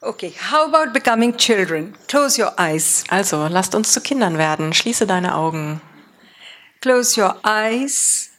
Okay, 0.00 0.32
how 0.52 0.72
about 0.72 0.92
becoming 0.92 1.36
children? 1.36 1.96
Close 2.06 2.40
your 2.40 2.52
eyes. 2.56 3.02
Also, 3.08 3.48
lasst 3.48 3.74
uns 3.74 3.92
zu 3.92 4.00
Kindern 4.00 4.38
werden. 4.38 4.72
Schließe 4.72 5.06
deine 5.06 5.34
Augen. 5.34 5.80
Close 6.80 7.20
your 7.20 7.36
eyes. 7.44 8.30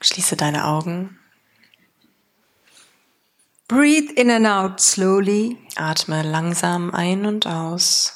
Schließe 0.00 0.36
deine 0.36 0.64
Augen. 0.64 1.18
Breathe 3.68 4.12
in 4.12 4.30
and 4.30 4.46
out 4.46 4.80
slowly. 4.80 5.58
Atme 5.76 6.22
langsam 6.22 6.94
ein 6.94 7.26
und 7.26 7.46
aus. 7.46 8.15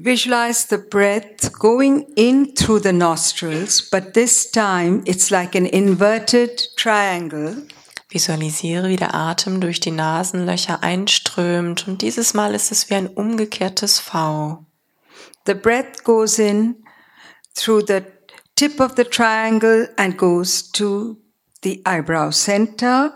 Visualize 0.00 0.66
the 0.66 0.78
breath 0.78 1.52
going 1.58 2.06
in 2.14 2.54
through 2.54 2.78
the 2.78 2.92
nostrils, 2.92 3.80
but 3.80 4.14
this 4.14 4.48
time 4.48 5.02
it's 5.06 5.32
like 5.32 5.56
an 5.56 5.66
inverted 5.66 6.62
triangle. 6.76 7.66
Visualisiere, 8.08 8.88
wie 8.88 8.96
der 8.96 9.12
Atem 9.12 9.60
durch 9.60 9.80
die 9.80 9.90
Nasenlöcher 9.90 10.84
einströmt 10.84 11.88
und 11.88 12.00
dieses 12.02 12.32
Mal 12.32 12.54
ist 12.54 12.70
es 12.70 12.88
wie 12.88 12.94
ein 12.94 13.08
umgekehrtes 13.08 13.98
V. 13.98 14.64
The 15.46 15.54
breath 15.54 16.04
goes 16.04 16.38
in 16.38 16.76
through 17.56 17.82
the 17.88 18.02
tip 18.54 18.78
of 18.78 18.92
the 18.96 19.04
triangle 19.04 19.88
and 19.96 20.16
goes 20.16 20.70
to 20.70 21.16
the 21.64 21.82
eyebrow 21.84 22.32
center. 22.32 23.12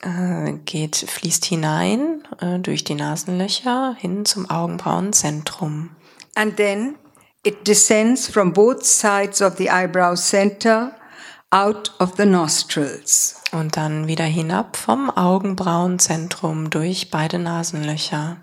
Äh, 0.00 0.54
geht, 0.64 0.96
fließt 0.96 1.44
hinein 1.44 2.26
äh, 2.40 2.58
durch 2.58 2.84
die 2.84 2.94
Nasenlöcher 2.94 3.94
hin 3.98 4.24
zum 4.24 4.48
Augenbrauenzentrum. 4.48 5.90
And 6.34 6.56
then 6.56 6.98
it 7.44 7.64
descends 7.64 8.28
from 8.28 8.52
both 8.52 8.84
sides 8.84 9.40
of 9.40 9.56
the 9.56 9.68
eyebrow 9.68 10.14
center 10.16 10.94
out 11.50 11.90
of 11.98 12.16
the 12.16 12.26
nostrils. 12.26 13.40
Und 13.52 13.76
dann 13.76 14.06
wieder 14.06 14.24
hinab 14.24 14.76
vom 14.76 15.10
Augenbrauenzentrum 15.10 16.70
durch 16.70 17.10
beide 17.10 17.38
Nasenlöcher. 17.38 18.38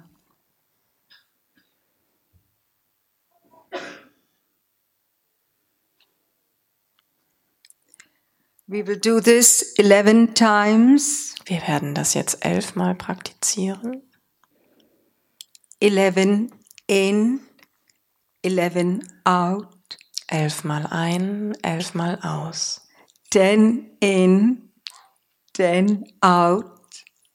We 8.72 8.86
will 8.86 9.00
do 9.00 9.20
this 9.20 9.74
11 9.80 10.36
times. 10.36 11.34
Wir 11.46 11.68
werden 11.68 11.96
das 11.96 12.14
jetzt 12.14 12.46
elfmal 12.46 12.94
praktizieren. 12.94 14.04
11 15.80 16.52
in, 16.86 17.40
11 18.44 19.00
out, 19.24 19.98
Elfmal 20.28 20.86
ein, 20.88 21.56
elfmal 21.64 22.20
aus. 22.22 22.88
10 23.32 23.98
in, 24.00 24.72
10 25.54 26.06
out, 26.22 26.80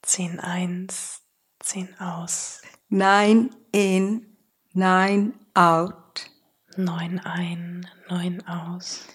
Zehn 0.05 0.39
eins, 0.39 1.23
zehn 1.59 1.99
aus. 1.99 2.61
9 2.89 3.49
in, 3.71 4.37
9 4.73 5.33
out, 5.55 6.29
Neun 6.77 7.19
ein, 7.21 7.87
neun 8.07 8.47
aus. 8.47 9.07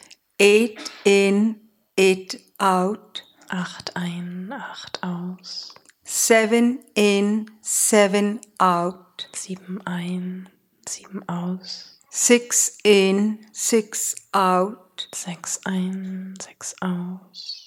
8 0.42 0.90
in, 1.04 1.60
8 1.96 2.40
out, 2.58 3.24
Acht 3.48 3.94
ein, 3.94 4.52
acht 4.52 5.00
aus. 5.04 5.76
7 6.02 6.80
in, 6.94 7.48
7 7.60 8.40
out, 8.58 9.28
Sieben 9.32 9.80
ein, 9.86 10.48
sieben 10.90 11.28
aus. 11.28 11.98
6 12.10 12.78
in, 12.82 13.38
6 13.52 14.16
out, 14.32 15.08
Sechs 15.14 15.60
ein, 15.64 16.34
sechs 16.42 16.74
aus. 16.80 17.66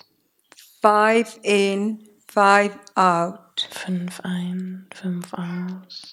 5 0.82 1.40
in, 1.44 2.10
5 2.28 2.78
out, 2.96 3.70
Fünf 3.72 4.20
ein, 4.22 4.88
fünf 4.94 5.34
aus. 5.34 6.12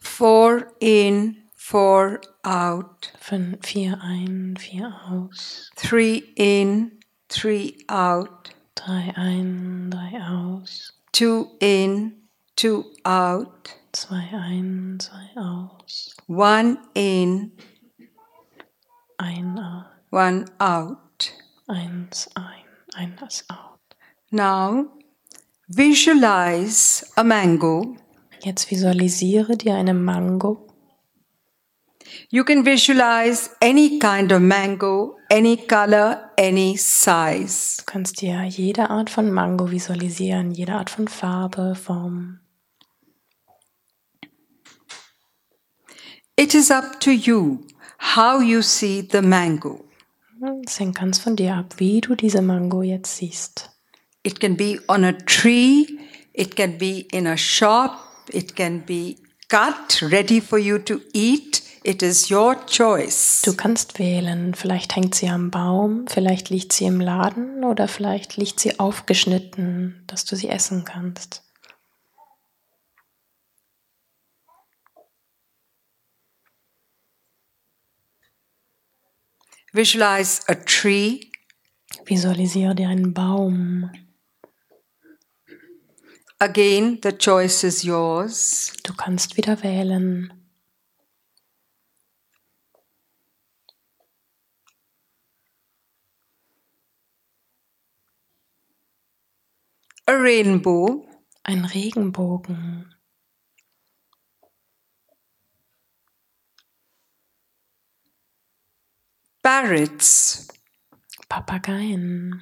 4 0.00 0.66
in, 0.80 1.36
4 1.56 2.20
out, 2.42 3.12
Fünf, 3.18 3.66
vier 3.66 3.98
ein, 4.02 4.56
vier 4.58 4.94
aus. 5.08 5.70
3 5.76 6.22
in, 6.36 7.00
3 7.28 7.74
out, 7.88 8.50
Drei 8.74 9.12
ein, 9.16 9.90
drei 9.90 10.22
aus. 10.22 10.94
2 11.12 11.46
in, 11.60 12.28
2 12.56 12.84
out, 13.04 13.76
Zwei 13.92 14.28
ein, 14.32 14.98
zwei 15.00 15.40
aus. 15.40 16.14
1 16.28 16.78
in, 16.94 17.52
Ein, 19.18 19.58
au- 19.58 20.16
1 20.16 20.44
out. 20.60 21.32
eins 21.66 22.30
ein, 22.34 22.64
eines 22.94 23.44
out. 23.50 23.80
Now, 24.30 24.86
visualize 25.66 27.04
a 27.16 27.24
mango. 27.24 27.96
Jetzt 28.42 28.70
visualisiere 28.70 29.56
dir 29.56 29.74
eine 29.74 29.92
Mango. 29.92 30.66
You 32.30 32.44
can 32.44 32.64
visualize 32.64 33.50
any 33.60 33.98
kind 33.98 34.32
of 34.32 34.40
mango, 34.40 35.16
any 35.30 35.56
color, 35.58 36.30
any 36.38 36.76
size. 36.76 37.76
Du 37.78 37.84
kannst 37.84 38.20
dir 38.22 38.42
jede 38.44 38.88
Art 38.88 39.10
von 39.10 39.30
Mango 39.30 39.70
visualisieren, 39.70 40.52
jede 40.52 40.72
Art 40.74 40.90
von 40.90 41.06
Farbe, 41.08 41.74
Form. 41.74 42.40
It 46.40 46.54
is 46.54 46.70
up 46.70 47.00
to 47.00 47.10
you 47.10 47.66
how 47.98 48.40
you 48.40 48.62
see 48.62 49.02
the 49.02 49.20
mango. 49.20 49.84
Es 50.64 50.80
hängt 50.80 50.98
ganz 50.98 51.18
von 51.18 51.36
dir 51.36 51.54
ab, 51.54 51.74
wie 51.76 52.00
du 52.00 52.14
diese 52.14 52.40
Mango 52.40 52.80
jetzt 52.80 53.18
siehst. 53.18 53.68
It 54.22 54.40
can 54.40 54.56
be 54.56 54.80
on 54.88 55.04
a 55.04 55.12
tree, 55.12 55.86
it 56.32 56.56
can 56.56 56.78
be 56.78 57.04
in 57.12 57.26
a 57.26 57.36
shop, 57.36 57.92
it 58.32 58.56
can 58.56 58.80
be 58.86 59.16
cut, 59.50 60.00
ready 60.00 60.40
for 60.40 60.58
you 60.58 60.78
to 60.78 61.02
eat. 61.12 61.62
It 61.84 62.02
is 62.02 62.30
your 62.30 62.56
choice. 62.64 63.42
Du 63.44 63.54
kannst 63.54 63.98
wählen, 63.98 64.54
vielleicht 64.54 64.96
hängt 64.96 65.14
sie 65.14 65.28
am 65.28 65.50
Baum, 65.50 66.06
vielleicht 66.08 66.48
liegt 66.48 66.72
sie 66.72 66.86
im 66.86 67.02
Laden 67.02 67.64
oder 67.64 67.86
vielleicht 67.86 68.38
liegt 68.38 68.60
sie 68.60 68.80
aufgeschnitten, 68.80 70.04
dass 70.06 70.24
du 70.24 70.36
sie 70.36 70.48
essen 70.48 70.86
kannst. 70.86 71.42
Visualize 79.72 80.42
a 80.48 80.54
tree, 80.54 81.30
Visualisiere 82.04 82.74
dir 82.74 82.88
einen 82.88 83.14
Baum. 83.14 83.90
Again, 86.40 86.98
the 87.02 87.12
choice 87.12 87.62
is 87.62 87.84
yours. 87.84 88.72
Du 88.82 88.94
kannst 88.94 89.36
wieder 89.36 89.62
wählen. 89.62 90.32
A 100.06 100.12
rainbow, 100.12 101.06
Ein 101.44 101.64
Regenbogen. 101.64 102.92
Parrots. 109.50 110.46
Papageien. 111.28 112.40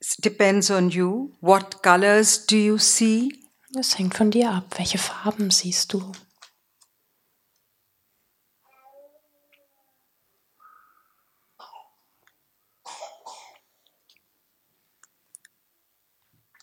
It 0.00 0.22
depends 0.22 0.70
on 0.70 0.90
you. 0.90 1.32
What 1.40 1.82
colors 1.82 2.44
do 2.46 2.56
you 2.56 2.78
see? 2.78 3.30
Es 3.78 3.98
hängt 3.98 4.14
von 4.14 4.30
dir 4.30 4.50
ab. 4.50 4.78
Welche 4.78 4.98
Farben 4.98 5.50
siehst 5.50 5.94
du? 5.94 6.12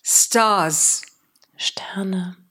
Stars, 0.03 1.01
Sterne. 1.57 2.44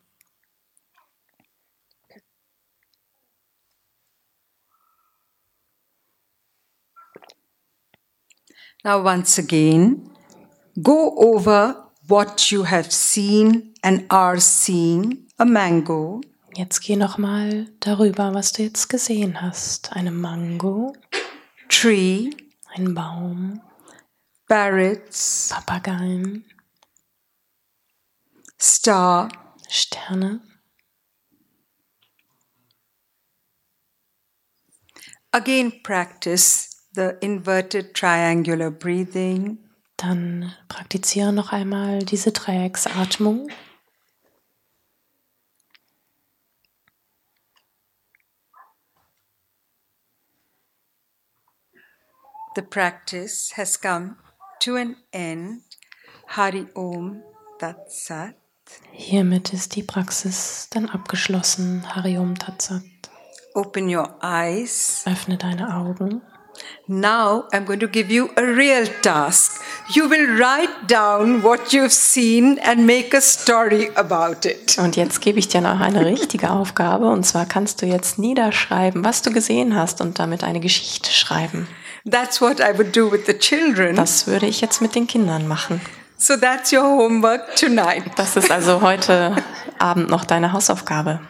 Now, 8.85 9.01
once 9.03 9.39
again, 9.39 10.11
go 10.83 11.17
over 11.17 11.85
what 12.07 12.53
you 12.53 12.65
have 12.65 12.93
seen 12.93 13.73
and 13.83 14.07
are 14.11 14.39
seeing. 14.39 15.25
A 15.39 15.47
mango, 15.47 16.21
Jetzt 16.57 16.83
geh 16.83 16.95
noch 16.95 17.19
mal 17.19 17.67
darüber, 17.81 18.33
was 18.33 18.53
du 18.53 18.63
jetzt 18.63 18.89
gesehen 18.89 19.41
hast. 19.43 19.93
Eine 19.93 20.13
Mango, 20.13 20.93
tree, 21.69 22.31
ein 22.75 22.95
Baum, 22.95 23.61
parrots, 24.47 25.49
Papageien, 25.51 26.45
star, 28.61 29.31
Sterne. 29.69 30.43
Again, 35.33 35.83
practice 35.83 36.74
the 36.95 37.17
inverted 37.21 37.95
triangular 37.95 38.71
breathing. 38.71 39.59
Dann 39.97 40.53
praktiziere 40.69 41.33
noch 41.33 41.53
einmal 41.53 42.01
diese 42.01 42.33
Dreiecksatmung. 42.33 43.49
The 52.57 52.63
practice 52.63 53.53
has 53.57 53.81
come 53.81 54.17
to 54.61 54.77
an 54.77 54.97
end. 55.13 55.63
Hari 56.29 56.67
Om 56.75 57.23
Tat 57.59 57.91
Sat. 57.91 58.35
Hiermit 58.93 59.53
ist 59.53 59.77
die 59.77 59.83
Praxis 59.83 60.69
dann 60.71 60.89
abgeschlossen. 60.89 61.85
Hariom 61.95 62.39
Tatsat. 62.39 62.83
Open 63.55 63.95
your 63.95 64.19
eyes. 64.23 65.05
Öffne 65.07 65.37
deine 65.37 65.77
Augen. 65.77 66.23
Now 66.87 67.45
I'm 67.53 67.65
going 67.65 67.81
to 67.81 67.89
give 67.89 68.13
you 68.13 68.29
a 68.37 68.43
real 68.43 68.87
task. 69.03 69.63
You 69.89 70.09
will 70.09 70.39
write 70.39 70.89
down 70.89 71.43
what 71.43 71.73
you've 71.73 71.93
seen 71.93 72.59
and 72.59 72.87
make 72.87 73.17
a 73.17 73.21
story 73.21 73.91
about 73.95 74.47
it. 74.47 74.79
Und 74.79 74.97
jetzt 74.97 75.21
gebe 75.21 75.39
ich 75.39 75.49
dir 75.49 75.61
noch 75.61 75.81
eine 75.81 76.05
richtige 76.05 76.51
Aufgabe. 76.51 77.09
Und 77.09 77.25
zwar 77.25 77.47
kannst 77.47 77.83
du 77.83 77.87
jetzt 77.87 78.19
niederschreiben, 78.19 79.05
was 79.05 79.23
du 79.23 79.33
gesehen 79.33 79.75
hast 79.75 80.01
und 80.01 80.19
damit 80.19 80.45
eine 80.45 80.61
Geschichte 80.61 81.11
schreiben. 81.11 81.69
That's 82.11 82.41
what 82.41 82.61
I 82.61 82.77
would 82.77 82.95
do 82.95 83.11
with 83.11 83.23
the 83.27 83.39
children. 83.39 83.97
Das 83.97 84.27
würde 84.27 84.47
ich 84.47 84.61
jetzt 84.61 84.83
mit 84.83 84.95
den 84.95 85.07
Kindern 85.07 85.49
machen. 85.49 85.81
So 86.17 86.37
that's 86.37 86.73
your 86.73 86.83
homework 86.83 87.57
tonight. 87.57 88.05
Das 88.17 88.37
ist 88.37 88.51
also 88.51 88.83
heute 88.83 89.37
Abend 89.79 90.11
noch 90.11 90.25
deine 90.25 90.53
Hausaufgabe. 90.53 91.21